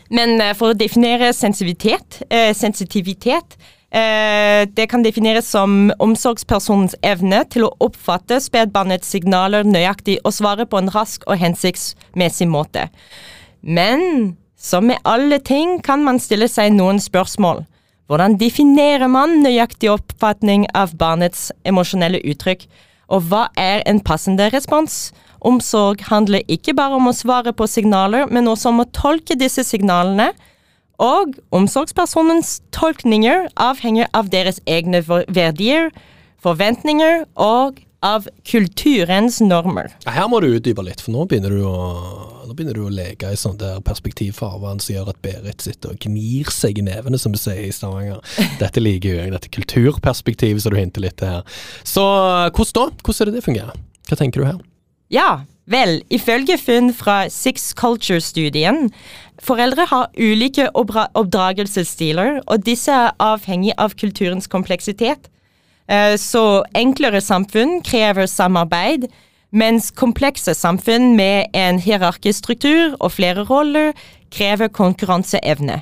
Men 0.09 0.41
eh, 0.41 0.53
for 0.57 0.71
å 0.71 0.77
definere 0.77 1.33
sensitivitet, 1.35 2.21
eh, 2.29 2.53
sensitivitet 2.55 3.57
eh, 3.91 4.63
Det 4.67 4.87
kan 4.91 5.03
defineres 5.03 5.49
som 5.51 5.91
omsorgspersonens 6.03 6.95
evne 7.03 7.43
til 7.51 7.67
å 7.67 7.73
oppfatte 7.83 8.39
spedbarnets 8.43 9.09
signaler 9.11 9.67
nøyaktig 9.67 10.19
og 10.23 10.35
svare 10.35 10.67
på 10.67 10.79
en 10.81 10.91
rask 10.95 11.23
og 11.27 11.39
hensiktsmessig 11.41 12.47
måte. 12.51 12.87
Men 13.61 14.35
som 14.57 14.87
med 14.89 14.99
alle 15.05 15.39
ting 15.39 15.79
kan 15.85 16.03
man 16.03 16.19
stille 16.19 16.47
seg 16.49 16.73
noen 16.75 16.99
spørsmål. 16.99 17.65
Hvordan 18.07 18.37
definerer 18.39 19.09
man 19.11 19.41
nøyaktig 19.43 19.91
oppfatning 19.91 20.65
av 20.73 20.95
barnets 20.97 21.51
emosjonelle 21.67 22.21
uttrykk? 22.23 22.63
Og 23.11 23.27
hva 23.29 23.47
er 23.59 23.83
en 23.87 23.99
passende 24.03 24.47
respons? 24.51 25.11
Omsorg 25.45 26.03
handler 26.09 26.45
ikke 26.51 26.75
bare 26.77 26.97
om 26.97 27.09
å 27.09 27.15
svare 27.15 27.53
på 27.53 27.67
signaler, 27.69 28.29
men 28.31 28.49
også 28.49 28.71
om 28.71 28.83
å 28.83 28.89
tolke 28.95 29.37
disse 29.39 29.65
signalene. 29.67 30.31
Og 31.03 31.35
omsorgspersonens 31.53 32.57
tolkninger 32.73 33.51
avhenger 33.61 34.09
av 34.17 34.31
deres 34.33 34.57
egne 34.65 35.03
verdier, 35.05 35.91
forventninger 36.41 37.27
og 37.37 37.83
av 38.05 38.27
kulturens 38.45 39.39
normer. 39.41 39.89
Her 40.05 40.27
må 40.29 40.39
du 40.41 40.51
utdype 40.51 40.83
litt, 40.85 41.01
for 41.01 41.13
nå 41.15 41.25
begynner 41.29 41.53
du 41.53 41.63
å, 41.65 41.77
begynner 42.51 42.77
du 42.77 42.83
å 42.85 42.93
leke 42.93 43.31
i 43.33 43.39
sånn 43.39 43.57
der 43.61 43.81
perspektivfarvann 43.85 44.81
som 44.83 44.95
gjør 44.95 45.11
at 45.13 45.21
Berit 45.25 45.65
sitter 45.65 45.95
og 45.95 46.05
gnir 46.05 46.51
seg 46.53 46.77
i 46.77 46.85
nevene, 46.85 47.19
som 47.21 47.33
vi 47.33 47.41
sier 47.41 47.63
i 47.65 47.73
Stavanger. 47.73 48.21
Dette 48.61 48.83
liker 48.83 49.21
jeg, 49.21 49.33
dette 49.33 49.51
kulturperspektivet 49.53 50.63
som 50.63 50.73
du 50.73 50.79
hinter 50.79 51.07
litt 51.07 51.17
til 51.21 51.37
her. 51.37 51.61
Så 51.85 52.05
hvordan 52.05 52.73
da? 52.77 52.89
Hvordan 53.01 53.21
er 53.21 53.31
det 53.31 53.39
det 53.39 53.45
fungerer? 53.49 53.85
Hva 54.07 54.19
tenker 54.19 54.43
du 54.43 54.49
her? 54.51 54.61
Ja, 55.13 55.43
vel, 55.71 56.01
ifølge 56.11 56.57
funn 56.59 56.91
fra 56.95 57.29
Six 57.31 57.73
Culture-studien, 57.77 58.89
foreldre 59.43 59.85
har 59.87 60.09
ulike 60.17 60.69
oppdra- 60.75 61.07
oppdragelsesstiler, 61.15 62.41
og 62.47 62.65
disse 62.65 62.91
er 62.91 63.15
avhengig 63.23 63.73
av 63.77 63.95
kulturens 63.95 64.47
kompleksitet. 64.51 65.29
Eh, 65.87 66.17
Så 66.17 66.63
enklere 66.75 67.21
samfunn 67.21 67.81
krever 67.83 68.27
samarbeid, 68.27 69.07
mens 69.51 69.91
komplekse 69.91 70.53
samfunn 70.53 71.15
med 71.15 71.47
en 71.53 71.79
hierarkisk 71.79 72.43
struktur 72.43 72.97
og 72.99 73.11
flere 73.11 73.45
roller 73.47 73.93
krever 74.29 74.67
konkurranseevne. 74.67 75.81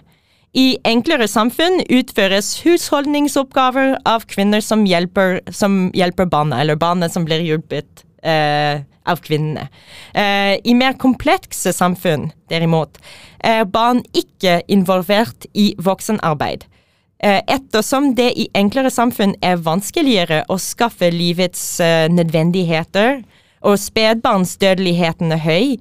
I 0.54 0.78
enklere 0.86 1.28
samfunn 1.28 1.82
utføres 1.90 2.62
husholdningsoppgaver 2.64 3.98
av 4.06 4.26
kvinner 4.28 4.62
som 4.62 4.86
hjelper, 4.86 5.42
som 5.52 5.92
hjelper 5.94 6.30
barna, 6.30 6.62
eller 6.62 6.76
barna 6.76 7.10
som 7.10 7.26
blir 7.26 7.42
hjulpet 7.42 8.06
eh, 8.24 8.86
av 9.06 9.22
kvinnene. 9.26 9.68
Eh, 10.14 10.56
I 10.64 10.74
mer 10.78 10.98
komplekse 11.02 11.74
samfunn, 11.74 12.32
derimot, 12.50 12.98
er 13.40 13.66
barn 13.66 14.04
ikke 14.14 14.62
involvert 14.72 15.48
i 15.54 15.74
voksenarbeid. 15.78 16.66
Eh, 17.20 17.42
Ettersom 17.48 18.14
det 18.16 18.32
i 18.38 18.50
enklere 18.54 18.92
samfunn 18.92 19.36
er 19.42 19.62
vanskeligere 19.64 20.44
å 20.52 20.60
skaffe 20.60 21.10
livets 21.14 21.80
eh, 21.80 22.08
nødvendigheter, 22.12 23.22
og 23.66 23.80
spedbarnsdødeligheten 23.82 25.34
er 25.34 25.42
høy, 25.42 25.78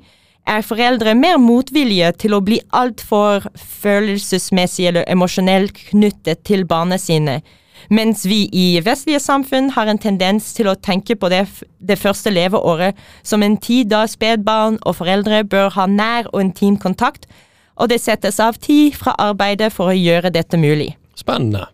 er 0.47 0.65
foreldre 0.65 1.15
mer 1.17 1.39
motvillige 1.41 2.11
til 2.21 2.37
å 2.37 2.43
bli 2.45 2.61
altfor 2.77 3.47
følelsesmessig 3.57 4.89
eller 4.91 5.09
emosjonelt 5.11 5.77
knyttet 5.91 6.45
til 6.49 6.67
barna 6.69 6.99
sine, 7.01 7.41
mens 7.91 8.25
vi 8.29 8.45
i 8.53 8.81
vestlige 8.85 9.21
samfunn 9.21 9.71
har 9.77 9.91
en 9.91 10.01
tendens 10.01 10.53
til 10.57 10.71
å 10.71 10.77
tenke 10.77 11.17
på 11.17 11.31
det, 11.33 11.45
det 11.79 11.99
første 12.01 12.33
leveåret 12.33 12.99
som 13.23 13.43
en 13.43 13.57
tid 13.57 13.91
da 13.93 14.05
spedbarn 14.11 14.79
og 14.85 14.99
foreldre 15.01 15.43
bør 15.45 15.73
ha 15.77 15.89
nær 15.91 16.31
og 16.33 16.41
intim 16.45 16.79
kontakt, 16.81 17.29
og 17.75 17.91
det 17.91 18.01
settes 18.03 18.39
av 18.41 18.59
tid 18.63 18.95
fra 18.97 19.17
arbeidet 19.19 19.73
for 19.75 19.91
å 19.91 19.99
gjøre 19.99 20.33
dette 20.35 20.61
mulig. 20.61 20.93
Spennende. 21.19 21.67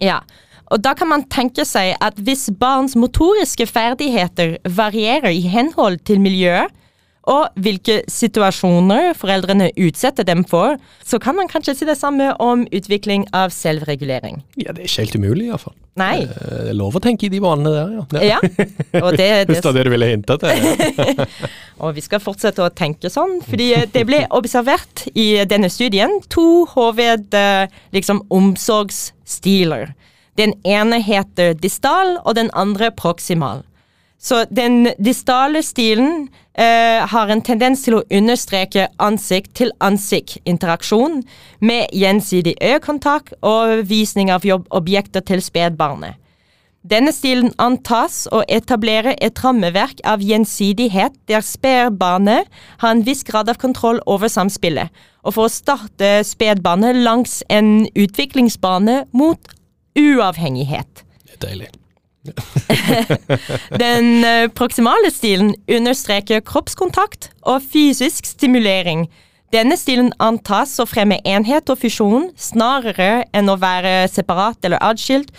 Ja, 0.00 0.20
og 0.70 0.82
da 0.84 0.94
kan 0.94 1.10
man 1.10 1.26
tenke 1.30 1.64
seg 1.66 1.96
at 2.00 2.18
hvis 2.22 2.46
barns 2.60 2.94
motoriske 2.98 3.66
ferdigheter 3.66 4.58
varierer 4.76 5.34
i 5.34 5.42
henhold 5.50 5.98
til 6.06 6.22
miljøet, 6.22 6.70
og 7.28 7.52
hvilke 7.60 8.00
situasjoner 8.08 9.12
foreldrene 9.18 9.68
utsetter 9.76 10.24
dem 10.24 10.40
for, 10.48 10.78
så 11.04 11.20
kan 11.20 11.36
man 11.36 11.50
kanskje 11.52 11.74
si 11.76 11.88
det 11.88 11.98
samme 12.00 12.30
om 12.40 12.64
utvikling 12.72 13.26
av 13.36 13.52
selvregulering. 13.52 14.40
Ja, 14.56 14.72
det 14.72 14.86
er 14.86 14.88
ikke 14.88 15.04
helt 15.04 15.18
umulig, 15.20 15.50
iallfall. 15.50 15.76
Nei. 16.00 16.24
Det 16.24 16.70
er 16.70 16.76
lov 16.78 16.96
å 16.96 17.02
tenke 17.04 17.26
i 17.26 17.32
de 17.32 17.42
banene 17.44 17.72
der, 17.74 17.92
ja. 17.92 18.38
Ja, 18.38 18.40
og 19.02 19.18
det, 19.20 19.28
Hvis 19.50 19.60
det 19.60 19.60
det, 19.60 19.64
var 19.66 19.76
det 19.76 19.84
du 19.84 19.92
ville 19.92 20.08
hinte 20.08 20.38
til. 20.40 21.16
og 21.84 21.96
vi 21.98 22.04
skal 22.04 22.24
fortsette 22.24 22.64
å 22.64 22.72
tenke 22.72 23.12
sånn, 23.12 23.40
fordi 23.44 23.72
det 23.92 24.06
ble 24.08 24.24
observert 24.36 25.04
i 25.12 25.44
denne 25.50 25.68
studien 25.72 26.20
to 26.32 26.64
hoved 26.72 27.36
eh, 27.36 27.66
liksom, 27.96 28.24
omsorgsstiler. 28.32 29.90
Den 30.40 30.54
ene 30.64 31.02
heter 31.04 31.52
distal, 31.58 32.16
og 32.24 32.38
den 32.38 32.48
andre 32.56 32.88
proximal. 32.96 33.66
Så 34.20 34.44
den 34.52 34.92
distale 35.00 35.62
stilen 35.64 36.28
eh, 36.60 37.08
har 37.08 37.28
en 37.32 37.42
tendens 37.42 37.82
til 37.86 37.94
å 37.98 38.04
understreke 38.12 38.88
ansikt-til-ansikt-interaksjon 39.00 41.22
med 41.64 41.86
gjensidig 41.96 42.54
øyekontakt 42.60 43.34
og 43.40 43.88
visning 43.88 44.30
av 44.32 44.44
jobbobjekter 44.46 45.20
til 45.26 45.42
spedbarnet. 45.44 46.14
Denne 46.80 47.12
stilen 47.12 47.50
antas 47.60 48.24
å 48.32 48.40
etablere 48.48 49.12
et 49.20 49.36
rammeverk 49.44 49.98
av 50.08 50.22
gjensidighet 50.24 51.12
der 51.28 51.44
spedbarnet 51.44 52.48
har 52.80 52.94
en 52.94 53.04
viss 53.04 53.20
grad 53.28 53.52
av 53.52 53.60
kontroll 53.60 54.00
over 54.08 54.32
samspillet, 54.32 54.88
og 55.20 55.36
for 55.36 55.44
å 55.44 55.52
starte 55.52 56.24
spedbarnet 56.24 56.96
langs 57.04 57.44
en 57.52 57.84
utviklingsbane 57.92 59.04
mot 59.12 59.52
uavhengighet. 59.92 61.04
Det 61.20 61.36
er 61.36 61.44
deilig. 61.44 61.68
Den 63.82 64.24
eh, 64.24 64.48
proksimale 64.52 65.10
stilen 65.12 65.54
understreker 65.70 66.42
kroppskontakt 66.44 67.30
og 67.48 67.64
fysisk 67.72 68.28
stimulering. 68.28 69.06
Denne 69.54 69.78
stilen 69.80 70.12
antas 70.22 70.76
å 70.78 70.86
fremme 70.86 71.18
enhet 71.26 71.72
og 71.72 71.80
fusjon 71.80 72.28
snarere 72.38 73.24
enn 73.34 73.50
å 73.50 73.58
være 73.58 74.04
separat 74.12 74.62
eller 74.68 74.82
adskilt, 74.84 75.32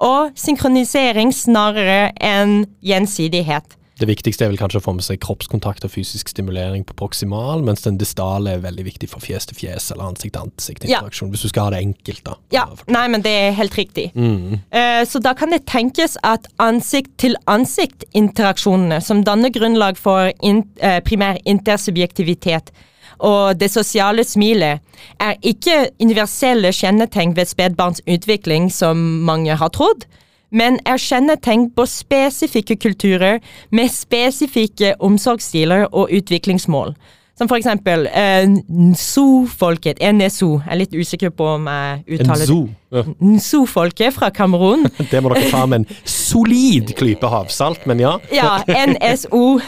og 0.00 0.30
synkronisering 0.38 1.34
snarere 1.36 2.08
enn 2.24 2.62
gjensidighet. 2.80 3.76
Det 4.00 4.08
viktigste 4.08 4.46
er 4.46 4.48
vel 4.48 4.56
kanskje 4.56 4.80
å 4.80 4.84
få 4.86 4.94
med 4.96 5.04
seg 5.04 5.18
kroppskontakt 5.20 5.84
og 5.84 5.90
fysisk 5.92 6.30
stimulering 6.32 6.88
på 6.88 6.94
proksimal, 6.96 7.60
mens 7.66 7.82
den 7.84 7.98
distale 8.00 8.54
er 8.56 8.62
veldig 8.64 8.84
viktig 8.86 9.10
for 9.12 9.20
fjes 9.20 9.44
til 9.50 9.58
fjes 9.58 9.90
eller 9.92 10.08
ansikt 10.08 10.32
til 10.36 10.44
ansikt 10.46 10.84
interaksjon. 10.88 11.30
Hvis 11.34 11.44
du 11.44 11.50
skal 11.52 11.64
ha 11.66 11.70
det 11.74 11.82
enkelt, 11.84 12.22
da. 12.24 12.32
Ja, 12.54 12.64
nei, 12.88 13.06
men 13.12 13.20
det 13.26 13.34
er 13.36 13.58
helt 13.58 13.74
riktig. 13.76 14.06
Mm. 14.16 14.56
Uh, 14.72 15.04
Så 15.10 15.18
da 15.20 15.32
kan 15.36 15.52
det 15.52 15.68
tenkes 15.68 16.16
at 16.24 16.48
ansikt-til-ansikt-interaksjonene, 16.64 19.04
som 19.04 19.20
danner 19.26 19.50
grunnlag 19.52 20.00
for 20.00 20.32
in, 20.40 20.64
uh, 20.80 21.04
primær 21.04 21.36
intersubjektivitet 21.44 22.72
og 23.20 23.60
det 23.60 23.68
sosiale 23.68 24.24
smilet, 24.24 24.80
er 25.20 25.36
ikke 25.44 25.92
universelle 26.00 26.72
kjennetegn 26.72 27.36
ved 27.36 27.44
spedbarns 27.50 28.00
utvikling, 28.08 28.72
som 28.72 28.96
mange 29.28 29.52
har 29.60 29.68
trodd, 29.76 30.08
men 30.50 30.80
er 30.86 30.98
kjennetegn 30.98 31.68
på 31.76 31.86
spesifikke 31.86 32.76
kulturer 32.76 33.38
med 33.70 33.90
spesifikke 33.94 34.94
omsorgsstiler 35.00 35.88
og 35.92 36.10
utviklingsmål. 36.12 36.94
Som 37.40 37.48
for 37.48 37.56
eksempel 37.56 38.02
eh, 38.12 38.44
Nso-folket, 38.68 40.02
NSO, 40.12 40.58
jeg 40.60 40.74
er 40.74 40.78
litt 40.82 40.92
usikker 40.92 41.30
på 41.32 41.46
om 41.54 41.70
jeg 41.70 42.18
uttaler 42.18 42.50
det. 42.50 43.04
Nso-folket 43.24 44.12
fra 44.12 44.28
Kamerun. 44.34 44.84
Det 45.10 45.22
må 45.24 45.32
dere 45.32 45.48
ta 45.48 45.62
med 45.64 45.80
en 45.80 46.02
solid 46.04 46.92
klype 46.98 47.30
havsalt, 47.32 47.86
men 47.88 48.02
ja. 48.04 48.18
Ja, 48.34 48.58
NSO. 48.68 49.44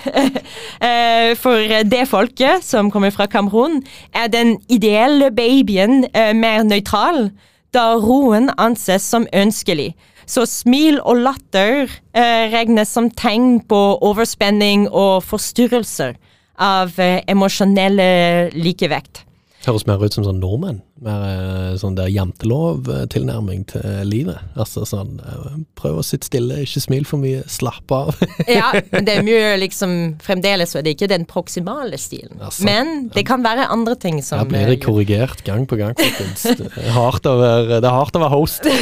Eh, 0.83 1.33
For 1.39 1.73
det 1.87 2.03
folket 2.11 2.65
som 2.67 2.91
kommer 2.91 3.13
fra 3.15 3.29
Kamerun, 3.31 3.81
er 4.13 4.29
den 4.29 4.57
ideelle 4.69 5.31
babyen 5.33 6.03
eh, 6.13 6.33
mer 6.37 6.65
nøytral, 6.67 7.31
da 7.73 7.95
roen 7.97 8.51
anses 8.61 9.07
som 9.09 9.25
ønskelig. 9.33 9.93
Så 10.27 10.47
smil 10.49 11.01
og 11.01 11.23
latter 11.25 11.89
eh, 12.15 12.45
regnes 12.53 12.93
som 12.95 13.11
tegn 13.11 13.61
på 13.69 13.81
overspenning 14.05 14.89
og 14.89 15.23
forstyrrelser 15.27 16.17
av 16.63 16.99
eh, 17.03 17.21
emosjonelle 17.31 18.51
likevekt. 18.55 19.25
Høres 19.63 19.85
mer 19.87 20.03
ut 20.03 20.15
som 20.15 20.25
sånn 20.27 20.41
nordmenn. 20.43 20.81
Mer 21.03 21.25
eh, 21.27 21.75
sånn 21.79 21.95
der 21.99 22.11
jantelov-tilnærming 22.11 23.65
til 23.71 24.09
livet. 24.09 24.41
Altså 24.59 24.83
sånn 24.87 25.21
eh, 25.23 25.61
prøv 25.79 26.01
å 26.01 26.05
sitte 26.07 26.27
stille, 26.27 26.61
ikke 26.65 26.83
smil 26.83 27.07
for 27.09 27.23
mye, 27.23 27.45
slapp 27.51 27.95
av. 27.95 28.15
Ja, 28.53 28.73
men 28.91 29.07
det 29.07 29.15
er 29.19 29.25
mye 29.25 29.53
liksom 29.61 29.93
Fremdeles 30.23 30.73
så 30.73 30.81
er 30.81 30.87
det 30.87 30.97
ikke 30.97 31.09
den 31.11 31.25
proksimale 31.29 31.99
stilen. 32.01 32.41
Altså, 32.43 32.65
men 32.67 33.07
det 33.15 33.25
kan 33.29 33.45
være 33.45 33.69
andre 33.73 33.95
ting 34.01 34.19
som 34.25 34.43
Her 34.43 34.51
blir 34.51 34.67
det 34.73 34.79
eh, 34.81 34.83
korrigert 34.83 35.45
gang 35.47 35.67
på 35.69 35.79
gang, 35.79 35.95
folkens. 35.99 36.45
Det 36.59 36.69
er 36.83 36.95
hardt 36.97 37.27
å 37.29 37.37
være, 37.39 38.33
host. 38.33 38.67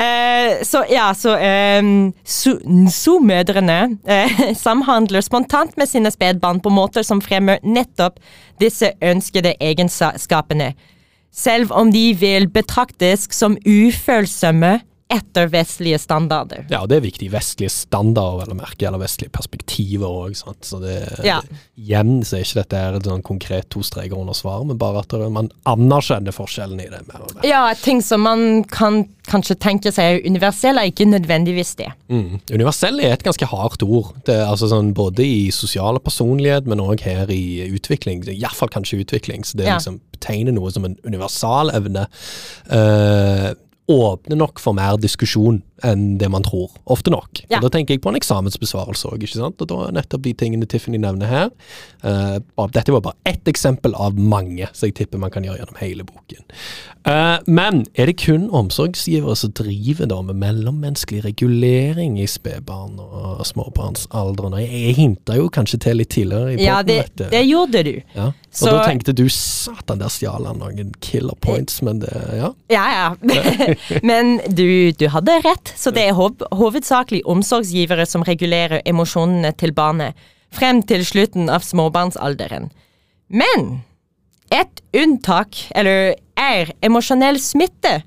Eh, 0.00 0.60
så 0.64 0.82
ja, 0.88 1.10
så 1.16 1.34
um, 1.80 2.10
Nso-mødrene 2.70 3.78
eh, 4.08 4.42
samhandler 4.64 5.24
spontant 5.24 5.76
med 5.80 5.88
sine 5.88 6.12
spedbarn 6.12 6.60
på 6.64 6.72
måter 6.72 7.04
som 7.06 7.22
fremmer 7.24 7.60
nettopp 7.64 8.20
disse 8.60 8.92
ønskede 9.02 9.54
egenskapene, 9.60 10.74
selv 11.32 11.72
om 11.72 11.92
de 11.92 12.16
vil 12.20 12.48
betraktes 12.50 13.28
som 13.34 13.56
ufølsomme 13.66 14.80
etter 15.10 15.48
vestlige 15.50 15.98
standarder. 15.98 16.64
Ja, 16.70 16.82
og 16.84 16.88
det 16.92 17.00
er 17.00 17.04
viktig. 17.04 17.30
Vestlige 17.32 17.70
standarder, 17.74 18.44
vel 18.44 18.54
å 18.54 18.58
merke, 18.60 18.86
eller 18.86 19.02
vestlige 19.02 19.32
perspektiver 19.34 20.06
òg. 20.06 20.36
Så 20.62 20.80
det, 20.80 20.96
Ja. 21.26 21.40
det, 21.42 21.58
igjen 21.76 22.20
så 22.24 22.36
er 22.38 22.44
ikke 22.44 22.60
dette 22.62 22.76
her 22.78 22.94
et 22.94 23.08
sånn 23.08 23.22
konkret 23.26 23.68
to 23.70 23.82
streker 23.82 24.16
under 24.18 24.34
svar, 24.34 24.64
men 24.64 24.78
bare 24.78 25.00
at 25.02 25.08
det, 25.08 25.30
man 25.30 25.50
anerkjenner 25.66 26.32
forskjellen 26.32 26.80
i 26.80 26.88
det. 26.88 27.02
mer 27.08 27.20
og 27.26 27.34
mer. 27.34 27.42
Ja, 27.48 27.74
ting 27.74 28.00
som 28.02 28.20
man 28.22 28.64
kan 28.64 29.08
kanskje 29.30 29.54
tenke 29.58 29.92
seg 29.92 30.20
er 30.22 30.26
universelle, 30.26 30.80
er 30.80 30.90
ikke 30.90 31.06
nødvendigvis 31.06 31.74
det. 31.76 31.90
Mm. 32.08 32.40
Universell 32.50 32.98
er 33.00 33.12
et 33.12 33.22
ganske 33.22 33.46
hardt 33.46 33.82
ord. 33.82 34.14
Det 34.26 34.34
er 34.34 34.46
altså 34.46 34.68
sånn 34.70 34.92
Både 34.94 35.22
i 35.24 35.50
sosiale 35.50 35.98
personlighet, 36.00 36.66
men 36.66 36.78
òg 36.82 37.00
her 37.00 37.26
i 37.30 37.68
utvikling. 37.70 38.24
Iallfall 38.28 38.68
kanskje 38.68 39.00
utvikling. 39.04 39.44
Så 39.44 39.56
det 39.56 39.66
Ja. 39.66 39.76
liksom 39.78 40.00
betegner 40.12 40.52
noe 40.52 40.70
som 40.72 40.84
en 40.84 40.96
universal 41.04 41.70
evne. 41.70 42.06
Åpner 43.90 44.38
nok 44.38 44.62
for 44.62 44.76
mer 44.76 44.98
diskusjon 45.00 45.60
enn 45.86 46.18
det 46.20 46.28
man 46.32 46.44
tror. 46.46 46.70
Ofte 46.90 47.12
nok. 47.12 47.42
Ja. 47.50 47.58
Og 47.58 47.68
Da 47.68 47.72
tenker 47.76 47.94
jeg 47.94 48.02
på 48.04 48.10
en 48.12 48.18
eksamensbesvarelse 48.18 49.10
òg. 49.10 49.24
Og 49.50 49.66
da 49.68 49.80
er 49.86 49.96
nettopp 49.96 50.22
de 50.26 50.34
tingene 50.34 50.66
Tiffany 50.66 50.98
nevner 51.00 51.26
her. 51.30 51.50
Uh, 52.04 52.66
dette 52.72 52.92
var 52.92 53.02
bare 53.04 53.16
ett 53.28 53.48
eksempel 53.48 53.94
av 53.94 54.18
mange, 54.18 54.68
så 54.72 54.88
jeg 54.88 54.94
tipper 55.00 55.20
man 55.20 55.30
kan 55.30 55.44
gjøre 55.44 55.60
gjennom 55.62 55.80
hele 55.80 56.06
boken. 56.08 56.44
Uh, 57.08 57.38
men 57.48 57.86
er 57.96 58.10
det 58.10 58.18
kun 58.20 58.48
omsorgsgivere 58.52 59.36
som 59.36 59.52
driver 59.56 60.08
da 60.10 60.20
med 60.22 60.36
mellommenneskelig 60.40 61.24
regulering 61.24 62.18
i 62.20 62.26
spedbarn 62.28 62.98
og 63.00 63.44
småbarnsalderen? 63.48 64.58
Jeg, 64.60 64.94
hinta 65.00 65.36
jo 65.38 65.48
kanskje 65.52 65.80
til 65.86 66.00
litt 66.00 66.12
tidligere 66.12 66.54
i 66.56 66.64
Ja, 66.64 66.82
det, 66.86 67.02
det 67.16 67.44
gjorde 67.48 67.84
du. 67.86 67.94
Ja. 68.16 68.30
Og 68.30 68.34
Så- 68.52 68.70
da 68.70 68.84
tenkte 68.88 69.14
du 69.14 69.28
satan, 69.28 69.98
der 70.00 70.08
stjal 70.08 70.46
han 70.46 70.58
noen 70.58 70.92
killer 71.00 71.34
points, 71.40 71.80
men 71.82 72.00
det 72.00 72.10
Ja. 72.36 72.52
Ja, 72.68 72.84
ja. 72.90 73.14
Men 74.02 74.38
du, 74.48 74.92
du 74.92 75.08
hadde 75.08 75.40
rett, 75.44 75.69
så 75.76 75.90
det 75.94 76.08
er 76.08 76.14
hov 76.18 76.36
hovedsakelig 76.52 77.22
omsorgsgivere 77.28 78.06
som 78.06 78.22
regulerer 78.26 78.82
emosjonene 78.88 79.52
til 79.56 79.72
barnet 79.72 80.14
frem 80.50 80.82
til 80.82 81.04
slutten 81.06 81.48
av 81.52 81.62
småbarnsalderen. 81.62 82.70
Men 83.30 83.82
et 84.50 84.80
unntak, 84.96 85.54
eller 85.78 86.16
er 86.40 86.72
emosjonell 86.82 87.38
smitte, 87.38 88.00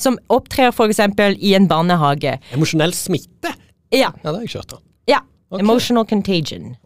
som 0.00 0.16
opptrer 0.32 0.72
f.eks. 0.72 1.00
i 1.44 1.54
en 1.58 1.66
barnehage. 1.68 2.38
Emosjonell 2.56 2.94
smitte? 2.96 3.52
Ja, 3.92 4.08
Ja, 4.08 4.10
det 4.22 4.30
har 4.30 4.40
jeg 4.40 4.48
ikke 4.48 4.58
hørt 4.62 4.72
om. 4.78 4.82
ja. 5.08 5.18
Okay. 5.50 5.64
Emotional 5.64 6.04
contagion. 6.06 6.76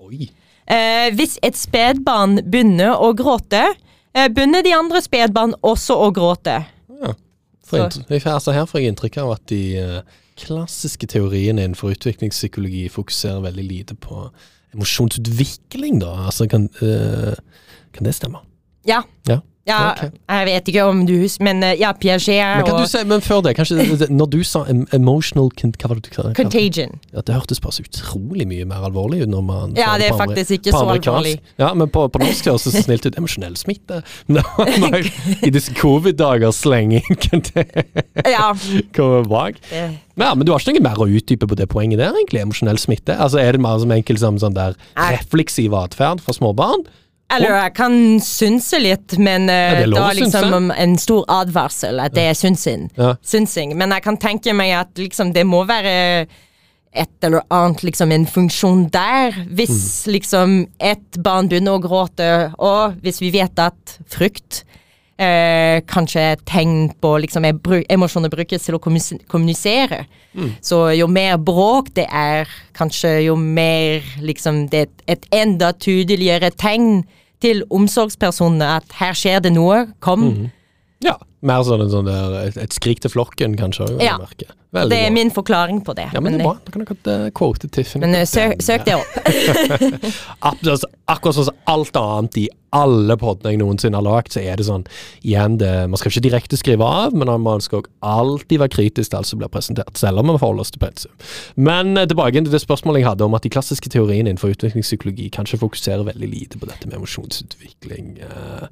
Eh, 0.67 1.11
hvis 1.13 1.35
et 1.45 1.53
spedbarn 1.55 2.39
begynner 2.49 2.97
å 2.97 3.11
gråte, 3.15 3.61
eh, 4.15 4.29
begynner 4.33 4.63
de 4.65 4.73
andre 4.73 5.03
spedbarn 5.05 5.53
også 5.63 5.93
å 6.01 6.11
gråte. 6.17 6.65
For 7.65 7.91
Så- 7.91 8.03
altså 8.25 8.53
her 8.53 8.65
får 8.65 8.81
jeg 8.81 8.95
inntrykk 8.95 9.19
av 9.23 9.33
at 9.33 9.47
de 9.47 9.77
eh, 9.77 10.01
klassiske 10.41 11.07
teoriene 11.07 11.65
innenfor 11.65 11.95
utviklingspsykologi 11.95 12.89
fokuserer 12.93 13.45
veldig 13.45 13.65
lite 13.65 13.95
på 13.95 14.29
emosjonsutvikling, 14.75 16.01
da. 16.03 16.27
Altså, 16.27 16.49
kan, 16.51 16.69
eh, 16.83 17.35
kan 17.95 18.05
det 18.07 18.15
stemme? 18.15 18.43
Ja. 18.87 19.03
Ja. 19.29 19.39
Ja, 19.65 19.95
okay. 19.95 20.11
jeg 20.29 20.47
vet 20.51 20.67
ikke 20.69 20.83
om 20.85 20.99
du 21.09 21.15
husker, 21.23 21.45
men 21.47 21.63
eh, 21.65 21.79
ja, 21.81 21.95
Piaget 21.97 22.29
Men, 22.37 22.67
kan 22.67 22.75
og 22.77 22.83
du 22.85 22.91
si, 22.91 23.01
men 23.09 23.23
før 23.25 23.41
det, 23.47 23.55
kanskje 23.57 24.09
Når 24.13 24.29
du 24.35 24.43
sa 24.45 24.61
emotional 24.93 25.49
Hva 25.57 25.89
var 25.89 26.01
det 26.01 26.05
du 26.05 26.11
kalte? 26.13 26.33
Contagion. 26.37 26.99
Ja, 27.15 27.23
det 27.25 27.33
hørtes 27.33 27.63
bare 27.65 27.73
så 27.79 27.85
utrolig 27.87 28.45
mye 28.51 28.67
mer 28.69 28.85
alvorlig 28.85 29.23
ut 29.25 29.33
når 29.33 29.47
man 29.47 29.73
Ja, 29.79 29.95
det 30.01 30.11
er 30.11 30.19
faktisk 30.21 30.59
ikke 30.59 30.75
så 30.75 30.83
alvorlig. 30.93 31.39
Ja, 31.61 31.71
men 31.73 31.89
på, 31.89 32.05
på 32.13 32.21
norsk 32.21 32.51
høres 32.51 32.67
det 32.69 32.75
så 32.75 32.83
snilt 32.85 33.09
ut. 33.09 33.17
Emosjonell 33.17 33.57
smitte. 33.57 34.03
Men 34.35 34.45
det 34.93 35.01
i 35.49 35.53
disse 35.55 35.73
covid-dager 35.79 36.53
slenge 36.55 37.01
kan 37.25 37.43
det 37.55 37.65
Ja. 38.29 38.51
komme 38.97 39.23
bak. 39.29 39.61
Ja, 39.73 40.31
men 40.35 40.45
du 40.47 40.53
har 40.53 40.63
ikke 40.63 40.77
noe 40.77 40.85
mer 40.85 41.01
å 41.03 41.09
utdype 41.11 41.49
på 41.51 41.57
det 41.59 41.67
poenget 41.73 41.99
der, 42.03 42.15
egentlig? 42.15 42.45
Emosjonell 42.45 42.79
smitte? 42.81 43.17
Altså, 43.17 43.41
Er 43.43 43.57
det 43.57 43.63
mer 43.65 43.81
som 43.83 43.93
enkelt 43.95 44.21
som 44.23 44.39
sånn 44.39 44.57
der 44.57 44.77
refleksiv 44.95 45.75
atferd 45.79 46.23
for 46.25 46.37
småbarn? 46.37 46.85
Eller 47.37 47.57
jeg 47.63 47.75
kan 47.77 47.97
synse 48.25 48.79
litt, 48.83 49.17
men 49.19 49.49
uh, 49.51 49.55
Ja, 49.55 49.75
det 49.83 49.91
da 49.95 50.09
liksom 50.17 50.71
en 50.71 50.97
stor 50.99 51.25
advarsel 51.29 52.01
at 52.01 52.15
det 52.17 52.29
er 52.31 52.35
synsing. 52.39 52.89
Ja. 52.99 53.15
synsing. 53.23 53.77
Men 53.77 53.91
jeg 53.97 54.03
kan 54.07 54.17
tenke 54.21 54.55
meg 54.57 54.73
at 54.79 54.99
liksom, 54.99 55.33
det 55.35 55.47
må 55.47 55.65
være 55.69 56.27
et 56.95 57.27
eller 57.27 57.43
annet, 57.51 57.83
liksom 57.83 58.13
en 58.15 58.27
funksjon 58.27 58.85
der. 58.95 59.33
Hvis 59.51 60.07
Mm. 60.07 60.13
liksom 60.13 60.69
et 60.79 61.19
barn 61.23 61.49
begynner 61.49 61.75
å 61.75 61.83
gråte, 61.83 62.53
og 62.59 62.95
hvis 63.03 63.19
vi 63.21 63.33
vet 63.35 63.59
at 63.59 63.99
frykt 64.07 64.63
eh, 65.19 65.81
kanskje 65.87 66.37
tegn 66.47 66.93
på 67.01 67.19
liksom 67.23 67.45
er 67.47 67.59
Emosjoner 67.91 68.31
brukes 68.31 68.63
til 68.67 68.75
å 68.75 68.81
kommunisere. 68.81 70.07
Mm. 70.35 70.53
Så 70.63 70.79
jo 70.99 71.07
mer 71.07 71.37
bråk 71.39 71.93
det 71.95 72.07
er, 72.11 72.49
kanskje 72.75 73.25
jo 73.27 73.37
mer 73.37 74.03
liksom 74.21 74.69
Det 74.71 74.81
er 74.81 74.89
et 75.15 75.27
enda 75.33 75.73
tydeligere 75.73 76.51
tegn 76.51 77.05
til 77.45 77.65
omsorgspersonene 77.75 78.69
at 78.79 78.97
her 79.01 79.17
skjer 79.17 79.43
det 79.45 79.53
noe, 79.55 79.85
kom. 80.05 80.29
Mm. 80.33 80.51
Ja. 81.05 81.19
Mer 81.45 81.65
sånn, 81.67 81.85
en 81.85 81.93
sånn 81.93 82.09
der, 82.09 82.37
et, 82.49 82.61
et 82.65 82.77
skrik 82.77 83.03
til 83.05 83.13
flokken, 83.13 83.57
kanskje. 83.61 83.91
Ja. 84.03 84.17
Det 84.75 84.83
er 84.97 85.07
bra. 85.07 85.15
min 85.15 85.31
forklaring 85.31 85.85
på 85.85 85.95
det. 85.95 86.09
Ja, 86.15 86.21
men 86.25 86.35
det 86.35 86.43
er 86.43 86.49
bra. 86.49 86.57
Da 86.65 86.73
kan 86.75 86.85
dere 86.89 87.29
uh, 87.29 87.31
quote 87.37 87.69
Tiffany. 87.69 88.07
Men 88.07 88.17
eh, 88.19 88.27
søk, 88.27 88.59
søk 88.65 88.87
det 88.89 88.99
opp. 88.99 89.13
Altså, 90.65 90.89
akkurat 91.09 91.37
sånn 91.37 91.51
som 91.51 91.57
alt 91.71 91.97
annet 91.97 92.37
i 92.43 92.49
alle 92.75 93.15
podene 93.21 93.53
jeg 93.53 93.61
noensinne 93.61 93.99
har 93.99 94.05
lagd, 94.05 94.33
så 94.35 94.43
er 94.43 94.59
det 94.59 94.67
sånn 94.67 94.83
igjen 95.23 95.59
det, 95.61 95.71
Man 95.91 96.01
skal 96.01 96.11
ikke 96.11 96.25
direkte 96.27 96.59
skrive 96.59 96.87
av, 96.87 97.15
men 97.15 97.31
man 97.45 97.63
skal 97.63 97.85
alltid 98.05 98.63
være 98.63 98.75
kritisk 98.75 99.13
til 99.13 99.21
alt 99.21 99.31
som 99.31 99.41
blir 99.41 99.53
presentert, 99.53 99.95
selv 100.01 100.21
om 100.21 100.33
man 100.33 100.41
forholder 100.41 100.67
oss 100.67 100.75
til 100.75 100.83
pensum. 100.83 101.13
Men 101.55 101.95
eh, 101.97 102.09
tilbake 102.11 102.43
til 102.43 102.51
det 102.51 102.63
spørsmålet 102.65 103.03
jeg 103.03 103.09
hadde 103.13 103.29
om 103.29 103.39
at 103.39 103.47
de 103.47 103.53
klassiske 103.55 103.93
teoriene 103.95 104.33
innenfor 104.33 104.55
utviklingspsykologi 104.57 105.31
kanskje 105.35 105.61
fokuserer 105.63 106.07
veldig 106.09 106.31
lite 106.31 106.61
på 106.61 106.69
dette 106.71 106.91
med 106.91 106.99
emosjonsutvikling. 106.99 108.17
Uh, 108.25 108.67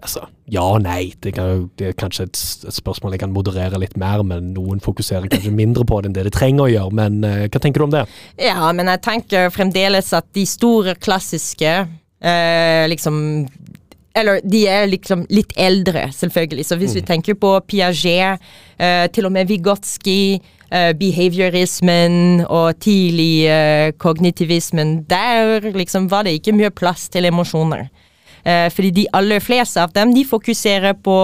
altså, 0.00 0.24
ja 0.50 0.64
og 0.64 0.82
nei. 0.86 1.12
Det, 1.20 1.34
kan, 1.36 1.68
det 1.80 1.90
er 1.90 1.98
kanskje 2.04 2.28
et, 2.28 2.40
et, 2.68 2.76
spørsmål 2.76 3.16
jeg 3.16 3.24
kan 3.24 3.34
moderere 3.34 3.80
litt 3.82 3.98
mer, 4.00 4.22
men 4.26 4.52
noen 4.54 4.82
fokuserer 4.84 5.28
kanskje 5.32 5.54
mindre 5.54 5.86
på 5.88 6.00
det 6.00 6.10
enn 6.10 6.16
det 6.18 6.28
de 6.28 6.34
trenger 6.34 6.66
å 6.66 6.72
gjøre. 6.72 6.96
Men 7.00 7.20
uh, 7.26 7.44
hva 7.48 7.60
tenker 7.60 7.82
du 7.82 7.88
om 7.88 7.94
det? 7.96 8.06
Ja, 8.38 8.70
men 8.76 8.90
jeg 8.92 9.04
tenker 9.04 9.52
fremdeles 9.54 10.12
at 10.16 10.28
de 10.36 10.46
store 10.48 10.96
klassiske 11.00 11.76
uh, 11.84 12.84
liksom 12.92 13.24
eller 14.14 14.40
de 14.46 14.62
er 14.70 14.86
liksom 14.86 15.24
litt 15.34 15.52
eldre, 15.58 16.06
selvfølgelig. 16.14 16.66
Så 16.68 16.78
hvis 16.78 16.94
mm. 16.94 16.98
vi 17.00 17.06
tenker 17.08 17.38
på 17.38 17.50
Piaget, 17.66 18.42
eh, 18.78 19.06
til 19.10 19.26
og 19.26 19.34
med 19.34 19.50
Vygotsky, 19.50 20.38
eh, 20.70 20.92
behaviorismen 20.98 22.44
og 22.46 22.78
tidlig 22.84 23.48
eh, 23.50 23.90
kognitivismen, 23.98 25.00
der 25.10 25.66
liksom 25.74 26.06
var 26.12 26.28
det 26.28 26.36
ikke 26.38 26.54
mye 26.54 26.70
plass 26.70 27.08
til 27.10 27.26
emosjoner. 27.26 27.88
Fordi 28.44 28.90
de 28.92 29.06
aller 29.16 29.40
fleste 29.40 29.80
av 29.80 29.94
dem 29.96 30.10
de 30.12 30.20
fokuserer 30.28 30.92
på 31.00 31.16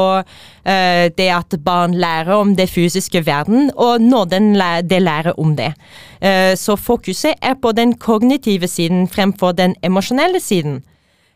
det 0.65 1.27
at 1.29 1.57
barn 1.61 1.93
lærer 2.01 2.33
om 2.33 2.55
det 2.57 2.71
fysiske 2.73 3.21
verden, 3.27 3.69
og 3.77 4.01
når 4.01 4.31
den 4.31 4.55
lærer, 4.57 5.35
om 5.37 5.53
det. 5.57 5.75
så 6.57 6.77
fokuset 6.81 7.37
er 7.43 7.59
på 7.61 7.73
den 7.77 7.93
kognitive 7.93 8.69
siden 8.69 9.05
fremfor 9.09 9.53
den 9.53 9.77
emosjonelle 9.85 10.41
siden. 10.41 10.81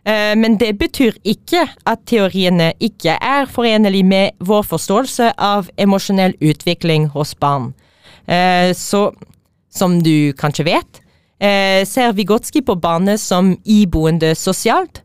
Eh, 0.04 0.34
men 0.36 0.58
det 0.60 0.74
betyr 0.78 1.16
ikke 1.24 1.62
at 1.88 2.02
teoriene 2.08 2.72
ikke 2.82 3.16
er 3.16 3.48
forenlig 3.48 4.02
med 4.04 4.36
vår 4.44 4.66
forståelse 4.68 5.30
av 5.40 5.70
emosjonell 5.80 6.36
utvikling 6.44 7.08
hos 7.14 7.32
barn. 7.40 7.72
Eh, 8.28 8.72
så 8.76 9.08
som 9.72 9.96
du 10.04 10.32
kanskje 10.36 10.68
vet, 10.68 11.00
eh, 11.40 11.84
ser 11.88 12.12
Vygotsky 12.12 12.60
på 12.62 12.76
barnet 12.76 13.20
som 13.20 13.56
iboende 13.64 14.34
sosialt, 14.34 15.00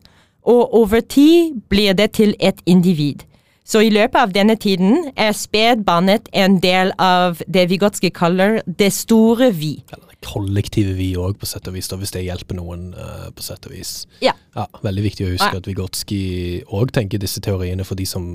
og 0.50 0.74
over 0.74 1.00
tid 1.00 1.60
blir 1.70 1.94
det 1.94 2.12
til 2.18 2.34
et 2.40 2.58
individ. 2.66 3.22
Så 3.70 3.84
i 3.86 3.90
løpet 3.92 4.18
av 4.18 4.32
denne 4.34 4.56
tiden 4.58 5.12
er 5.14 5.30
spedbarnet 5.36 6.26
en 6.34 6.56
del 6.62 6.90
av 6.98 7.38
det 7.46 7.68
Vygotsky 7.70 8.10
kaller 8.10 8.58
det 8.66 8.90
store 8.96 9.52
vi 9.54 9.76
Det 9.86 10.18
kollektive 10.26 10.96
vi 10.98 11.12
òg, 11.16 11.38
på 11.38 11.46
sett 11.48 11.68
og 11.70 11.76
vis, 11.78 11.88
da, 11.88 11.96
hvis 12.00 12.12
det 12.12 12.26
hjelper 12.26 12.58
noen, 12.58 12.90
uh, 12.92 13.30
på 13.32 13.44
sett 13.46 13.64
og 13.70 13.72
vis. 13.72 13.92
Ja. 14.20 14.34
ja 14.56 14.66
veldig 14.82 15.04
viktig 15.06 15.26
å 15.26 15.30
huske 15.36 15.52
ja. 15.54 15.62
at 15.62 15.68
Vygotsky 15.70 16.22
òg 16.66 16.92
tenker 16.96 17.22
disse 17.22 17.40
teoriene 17.40 17.86
for 17.86 17.96
de 17.96 18.08
som 18.08 18.26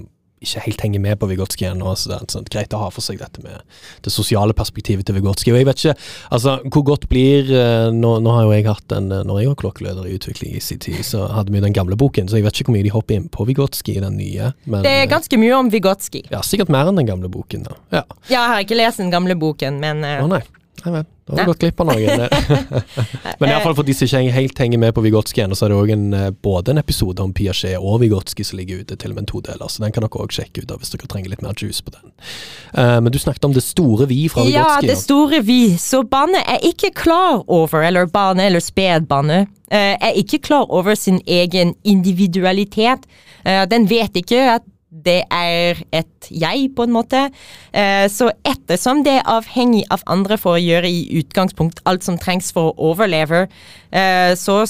ikke 0.45 0.63
helt 0.67 0.83
henger 0.85 1.03
med 1.03 1.19
på 1.21 1.29
Vygotsky 1.29 1.67
ennå. 1.69 1.93
Så 1.99 2.11
det 2.11 2.17
er 2.17 2.29
sånn, 2.31 2.47
greit 2.51 2.75
å 2.75 2.81
ha 2.83 2.89
for 2.93 3.05
seg 3.05 3.19
dette 3.21 3.43
med 3.43 3.63
det 4.05 4.13
sosiale 4.13 4.55
perspektivet 4.57 5.07
til 5.07 5.17
Vygotsky. 5.17 5.53
Og 5.53 5.59
jeg 5.59 5.69
vet 5.69 5.83
ikke 5.83 5.95
altså, 6.35 6.57
hvor 6.73 6.85
godt 6.91 7.07
blir 7.11 7.49
uh, 7.51 7.89
nå, 7.93 8.15
nå, 8.23 8.35
har 8.35 8.47
jo 8.47 8.53
jeg 8.55 8.67
hatt 8.69 8.95
en 8.95 9.09
Når 9.15 9.41
jeg 9.41 9.51
var 9.51 9.59
klokkeleder 9.61 10.09
i 10.09 10.15
utvikling 10.17 10.55
i 10.57 10.63
sin 10.63 10.81
tid, 10.83 11.01
så 11.07 11.27
hadde 11.31 11.53
vi 11.53 11.63
den 11.63 11.75
gamle 11.75 11.97
boken, 11.99 12.29
så 12.29 12.39
jeg 12.39 12.45
vet 12.47 12.59
ikke 12.59 12.69
hvor 12.69 12.77
mye 12.77 12.87
de 12.87 12.93
hopper 12.93 13.19
inn 13.19 13.29
på 13.31 13.47
Vygotsky 13.47 13.97
i 13.97 14.03
den 14.03 14.19
nye. 14.19 14.51
Men, 14.65 14.85
det 14.85 14.93
er 15.01 15.09
ganske 15.11 15.39
mye 15.41 15.57
om 15.57 15.71
Vygotsky. 15.73 16.25
Ja, 16.33 16.43
sikkert 16.45 16.73
mer 16.73 16.91
enn 16.91 16.99
den 16.99 17.09
gamle 17.09 17.31
boken. 17.31 17.67
da. 17.69 17.79
Ja, 17.99 18.05
ja 18.29 18.37
jeg 18.37 18.53
har 18.53 18.65
ikke 18.67 18.79
lest 18.79 19.01
den 19.03 19.13
gamle 19.13 19.37
boken, 19.39 19.81
men 19.83 20.05
Å 20.05 20.29
nei. 20.31 20.43
Nei 20.83 20.97
vel. 20.99 21.11
Da 21.25 21.33
har 21.33 21.45
du 21.45 21.49
gått 21.49 21.63
glipp 21.63 21.79
av 21.81 21.87
noe. 21.89 22.27
Men 23.39 23.49
iallfall 23.49 23.73
for 23.79 23.87
de 23.87 23.93
som 23.97 24.05
ikke 24.05 24.33
helt 24.35 24.59
henger 24.61 24.81
med 24.81 24.93
på 24.93 25.01
Vigotski 25.01 25.41
ennå, 25.41 25.57
så 25.57 25.65
er 25.65 25.73
det 25.73 25.79
òg 25.79 25.93
eh, 25.95 26.27
både 26.45 26.75
en 26.75 26.81
episode 26.81 27.23
om 27.23 27.33
Piaget 27.33 27.79
og 27.79 27.97
Vigotski 28.03 28.45
som 28.45 28.59
ligger 28.59 28.83
ute, 28.83 28.97
til 29.01 29.13
og 29.13 29.17
med 29.17 29.25
en 29.25 29.31
todeler. 29.33 29.71
Så 29.71 29.81
den 29.81 29.95
kan 29.95 30.05
dere 30.05 30.21
òg 30.21 30.35
sjekke 30.35 30.61
ut 30.61 30.75
av 30.75 30.83
hvis 30.83 30.93
dere 30.93 31.09
trenger 31.09 31.33
litt 31.33 31.41
mer 31.41 31.57
juice 31.57 31.81
på 31.81 31.95
den. 31.95 32.13
Uh, 32.77 32.99
men 33.01 33.09
du 33.09 33.17
snakket 33.21 33.49
om 33.49 33.55
det 33.57 33.65
store 33.65 34.05
vi 34.11 34.19
fra 34.29 34.45
Vigotski. 34.45 34.85
Ja, 34.85 34.93
det 34.93 34.99
store 35.01 35.41
vi. 35.47 35.59
Så 35.81 36.03
barnet 36.05 36.45
er 36.45 36.61
ikke 36.69 36.93
klar 36.93 37.41
over, 37.47 37.81
eller 37.81 38.05
barnet 38.05 38.51
eller 38.51 38.61
spedbarnet, 38.61 39.49
uh, 39.73 39.95
er 39.97 40.21
ikke 40.21 40.43
klar 40.45 40.69
over 40.69 40.93
sin 40.93 41.23
egen 41.25 41.73
individualitet. 41.81 43.09
Uh, 43.41 43.65
den 43.71 43.89
vet 43.89 44.21
ikke 44.21 44.45
at 44.59 44.69
det 45.05 45.21
er 45.31 45.81
et 45.95 46.29
jeg, 46.29 46.69
på 46.75 46.85
en 46.85 46.95
måte. 46.95 47.27
Eh, 47.73 48.05
så 48.11 48.31
ettersom 48.47 49.03
det 49.05 49.19
er 49.19 49.29
avhengig 49.29 49.85
av 49.93 50.03
andre 50.11 50.37
for 50.41 50.57
å 50.57 50.63
gjøre 50.63 50.89
i 50.89 51.05
utgangspunkt 51.21 51.83
alt 51.85 52.05
som 52.05 52.19
trengs 52.21 52.51
for 52.55 52.71
å 52.71 52.91
overleve, 52.91 53.45
eh, 53.91 54.33
så 54.35 54.63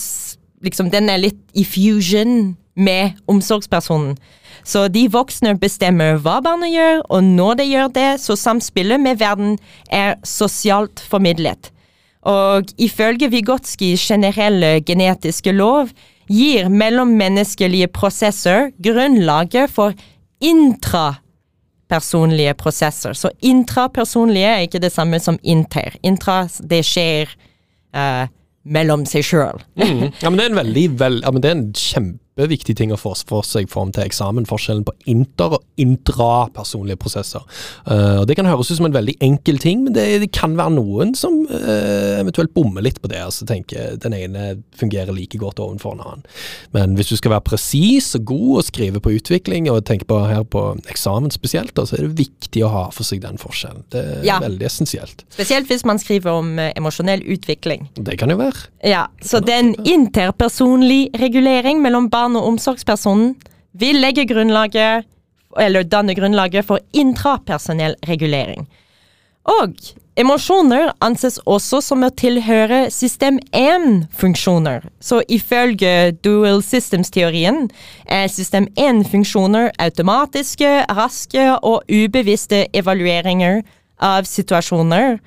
liksom 0.65 0.91
den 0.93 1.10
er 1.10 1.21
litt 1.21 1.41
i 1.54 1.65
fusion 1.67 2.56
med 2.76 3.15
omsorgspersonen. 3.32 4.17
Så 4.65 4.88
de 4.89 5.06
voksne 5.12 5.54
bestemmer 5.62 6.17
hva 6.24 6.39
barna 6.43 6.67
gjør, 6.71 7.04
og 7.13 7.24
når 7.24 7.60
de 7.60 7.69
gjør 7.69 7.93
det, 7.95 8.10
så 8.24 8.38
samspillet 8.39 9.02
med 9.02 9.21
verden 9.21 9.58
er 9.93 10.17
sosialt 10.26 11.04
formidlet. 11.06 11.69
Og 12.26 12.71
ifølge 12.82 13.30
Vygotskys 13.30 14.02
generelle 14.10 14.80
genetiske 14.82 15.54
lov 15.54 15.91
gir 16.32 16.71
mellommenneskelige 16.74 17.91
prosesser 17.93 18.71
grunnlaget 18.82 19.69
for 19.69 19.93
intrapersonlige 20.43 22.54
prosesser. 22.60 23.13
Så 23.13 23.30
intrapersonlige 23.41 24.48
er 24.48 24.60
ikke 24.67 24.80
det 24.84 24.93
samme 24.93 25.19
som 25.19 25.39
inter. 25.43 25.95
Intra, 26.04 26.48
det 26.60 26.86
skjer 26.88 27.28
uh, 27.95 28.28
mellom 28.65 29.06
seg 29.10 29.24
sjøl. 29.26 29.63
mm. 29.80 30.12
Ja, 30.21 30.30
men 30.30 30.38
det 30.38 30.45
er 30.45 30.50
en 30.54 30.63
veldig 30.63 31.00
vel, 31.00 31.21
ja, 31.24 31.32
men 31.32 31.41
det 31.41 31.50
er 31.50 31.56
en 31.60 31.74
kjempe 31.74 32.19
kjempeviktig 32.36 32.76
ting 32.76 32.91
å 32.91 33.00
få 33.00 33.13
for 33.28 33.45
seg 33.48 33.69
form 33.71 33.91
til 33.95 34.04
eksamen. 34.04 34.45
Forskjellen 34.45 34.84
på 34.86 34.93
inter- 35.08 35.56
og 35.56 35.63
intrapersonlige 35.80 37.00
prosesser. 37.00 37.41
Uh, 37.88 38.26
Det 38.26 38.36
kan 38.36 38.45
høres 38.45 38.71
ut 38.71 38.78
som 38.78 38.86
en 38.86 38.93
veldig 38.93 39.15
enkel 39.21 39.58
ting, 39.58 39.84
men 39.84 39.93
det, 39.93 40.19
det 40.19 40.32
kan 40.32 40.56
være 40.58 40.76
noen 40.76 41.15
som 41.15 41.45
uh, 41.48 42.19
eventuelt 42.19 42.54
bommer 42.54 42.82
litt 42.82 43.02
på 43.02 43.08
det. 43.08 43.21
altså 43.24 43.45
tenker 43.45 43.98
Den 43.98 44.13
ene 44.13 44.62
fungerer 44.76 45.13
like 45.13 45.38
godt 45.38 45.60
overfor 45.60 45.95
en 45.95 46.04
annen. 46.04 46.26
Men 46.74 46.95
hvis 46.95 47.10
du 47.10 47.15
skal 47.15 47.32
være 47.32 47.45
presis 47.52 48.13
og 48.15 48.26
god 48.26 48.58
og 48.58 48.65
skrive 48.65 49.00
på 49.00 49.15
utvikling, 49.15 49.69
og 49.71 49.86
tenke 49.86 50.06
på 50.06 50.19
her 50.28 50.43
på 50.43 50.76
eksamen 50.91 51.32
spesielt, 51.32 51.74
da, 51.76 51.86
så 51.86 51.95
er 51.95 52.08
det 52.08 52.19
viktig 52.19 52.65
å 52.65 52.71
ha 52.74 52.86
for 52.91 53.08
seg 53.08 53.24
den 53.24 53.39
forskjellen. 53.39 53.86
Det 53.91 54.04
er 54.04 54.28
ja. 54.28 54.39
veldig 54.43 54.67
essensielt. 54.67 55.24
Spesielt 55.32 55.71
hvis 55.71 55.86
man 55.88 56.02
skriver 56.02 56.36
om 56.36 56.58
uh, 56.60 56.67
emosjonell 56.76 57.24
utvikling. 57.24 57.88
Det 57.95 58.19
kan 58.19 58.34
jo 58.34 58.39
være. 58.41 58.67
Ja, 58.86 59.08
Så 59.24 59.39
den 59.39 59.74
interpersonlig 59.88 61.10
regulering 61.17 61.80
mellom 61.82 62.10
barn 62.12 62.24
barne- 62.25 62.41
og 62.41 62.55
omsorgspersonen 62.55 63.35
vil 63.73 64.01
legge 64.01 64.25
grunnlaget, 64.25 65.05
eller 65.59 65.83
danne 65.83 66.15
grunnlaget 66.15 66.65
for 66.65 66.79
intrapersonell 66.93 67.95
regulering. 68.07 68.67
Og 69.45 69.75
emosjoner 70.17 70.89
anses 71.01 71.38
også 71.45 71.81
som 71.81 72.03
å 72.03 72.09
tilhøre 72.09 72.89
system 72.89 73.38
1-funksjoner. 73.53 74.88
Så 74.99 75.21
ifølge 75.29 76.15
dual 76.25 76.63
systems-teorien 76.63 77.69
er 78.07 78.27
system 78.27 78.67
1-funksjoner 78.75 79.69
automatiske, 79.79 80.71
raske 80.89 81.45
og 81.61 81.83
ubevisste 81.91 82.65
evalueringer 82.73 83.61
av 84.01 84.25
situasjoner, 84.25 85.19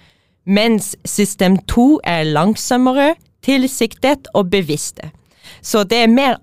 mens 0.44 0.96
system 1.06 1.61
2 1.70 2.00
er 2.04 2.26
langsommere, 2.26 3.14
tilsiktet 3.44 4.26
og 4.34 4.50
bevisste. 4.50 5.12
Så 5.62 5.84
det 5.84 6.04
er 6.04 6.12
mer 6.12 6.38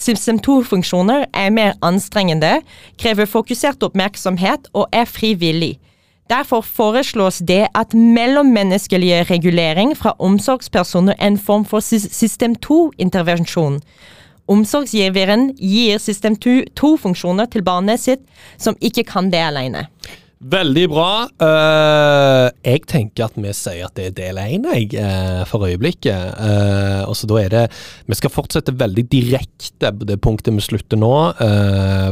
System 0.00 0.38
2-funksjoner 0.40 1.26
er 1.36 1.50
mer 1.52 1.74
anstrengende, 1.84 2.62
krever 2.96 3.28
fokusert 3.28 3.82
oppmerksomhet 3.84 4.70
og 4.72 4.86
er 4.96 5.04
frivillig. 5.04 5.74
Derfor 6.30 6.60
foreslås 6.60 7.42
det 7.48 7.66
at 7.74 7.94
mellommenneskelige 7.94 9.22
regulering 9.22 9.96
fra 9.98 10.14
omsorgspersoner 10.18 11.14
er 11.18 11.26
en 11.26 11.38
form 11.38 11.64
for 11.64 11.80
system 11.80 12.54
2-intervensjon. 12.66 13.80
Omsorgsgiveren 14.48 15.50
gir 15.58 15.98
system 15.98 16.36
2-funksjoner 16.80 17.50
til 17.50 17.62
barnet 17.66 18.00
sitt 18.00 18.22
som 18.58 18.78
ikke 18.80 19.04
kan 19.04 19.30
det 19.30 19.42
alene. 19.42 19.86
Veldig 20.40 20.86
bra. 20.88 21.26
Uh, 21.36 22.46
jeg 22.64 22.86
tenker 22.88 23.26
at 23.26 23.34
vi 23.36 23.50
sier 23.52 23.84
at 23.84 23.98
det 23.98 24.06
er 24.08 24.14
del 24.16 24.38
én, 24.40 24.62
uh, 24.64 25.42
for 25.44 25.66
øyeblikket. 25.68 26.32
Uh, 26.40 27.04
og 27.04 27.12
så 27.18 27.28
da 27.28 27.36
er 27.42 27.50
det 27.52 27.64
Vi 28.08 28.16
skal 28.16 28.32
fortsette 28.32 28.72
veldig 28.72 29.04
direkte 29.12 29.90
på 29.92 30.08
det 30.08 30.16
punktet 30.24 30.56
vi 30.56 30.64
slutter 30.64 30.96
nå, 30.96 31.12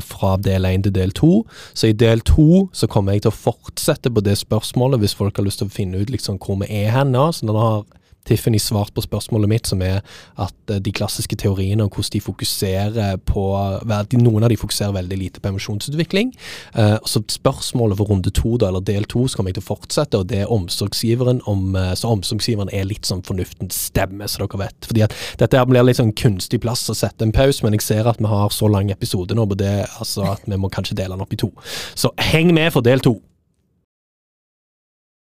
fra 0.04 0.34
del 0.44 0.68
én 0.68 0.84
til 0.84 0.92
del 0.92 1.14
to. 1.16 1.46
Så 1.72 1.88
i 1.88 1.96
del 1.96 2.20
to 2.20 2.68
så 2.76 2.88
kommer 2.90 3.16
jeg 3.16 3.24
til 3.24 3.32
å 3.32 3.38
fortsette 3.38 4.12
på 4.12 4.20
det 4.20 4.36
spørsmålet, 4.36 5.00
hvis 5.00 5.16
folk 5.16 5.40
har 5.40 5.48
lyst 5.48 5.62
til 5.62 5.70
å 5.70 5.76
finne 5.78 6.02
ut 6.02 6.12
liksom 6.12 6.36
hvor 6.36 6.60
vi 6.60 6.68
er 6.84 6.92
hen 6.92 7.16
nå. 7.16 7.30
Så 7.32 7.48
nå 7.48 7.56
har 7.56 7.86
Tiffany 8.28 8.58
svart 8.60 8.92
på 8.94 9.02
spørsmålet 9.04 9.48
mitt, 9.48 9.68
som 9.70 9.82
er 9.84 10.02
at 10.36 10.72
de 10.84 10.92
klassiske 10.92 11.36
teoriene 11.40 11.86
og 11.86 11.94
hvordan 11.94 12.12
de 12.12 12.20
fokuserer 12.20 13.16
på 13.28 13.44
Noen 14.18 14.44
av 14.44 14.50
de 14.52 14.58
fokuserer 14.58 14.92
veldig 14.96 15.18
lite 15.20 15.40
på 15.40 15.48
emosjonsutvikling. 15.48 16.32
Så 17.08 17.22
spørsmålet 17.32 17.98
for 18.00 18.10
runde 18.12 18.32
to, 18.34 18.56
eller 18.58 18.84
del 18.84 19.06
to, 19.08 19.26
så 19.28 19.38
kommer 19.38 19.52
jeg 19.52 19.60
til 19.60 19.64
å 19.64 19.68
fortsette, 19.68 20.20
og 20.20 20.28
det 20.28 20.42
er 20.42 20.52
omsorgsgiveren 20.52 21.40
om 21.48 21.76
Så 21.96 22.10
omsorgsgiveren 22.10 22.72
er 22.74 22.88
litt 22.88 23.08
sånn 23.08 23.22
fornuftens 23.24 23.78
stemme, 23.88 24.28
så 24.28 24.42
dere 24.44 24.60
vet. 24.66 24.90
Fordi 24.90 25.06
at 25.06 25.16
dette 25.40 25.60
her 25.60 25.68
blir 25.68 25.86
litt 25.86 26.00
sånn 26.00 26.12
kunstig 26.12 26.60
plass 26.64 26.84
å 26.92 26.96
sette 26.98 27.24
en 27.24 27.32
pause, 27.32 27.64
men 27.64 27.76
jeg 27.78 27.86
ser 27.86 28.08
at 28.10 28.20
vi 28.20 28.28
har 28.28 28.52
så 28.54 28.68
lang 28.68 28.92
episode 28.92 29.36
nå 29.36 29.46
på 29.48 29.58
det 29.60 29.86
altså 30.02 30.34
at 30.34 30.44
vi 30.48 30.60
må 30.60 30.68
kanskje 30.72 30.98
dele 30.98 31.16
den 31.16 31.24
opp 31.24 31.32
i 31.32 31.40
to. 31.40 31.52
Så 31.96 32.12
heng 32.32 32.52
med 32.56 32.72
for 32.76 32.84
del 32.84 33.00
to. 33.04 33.16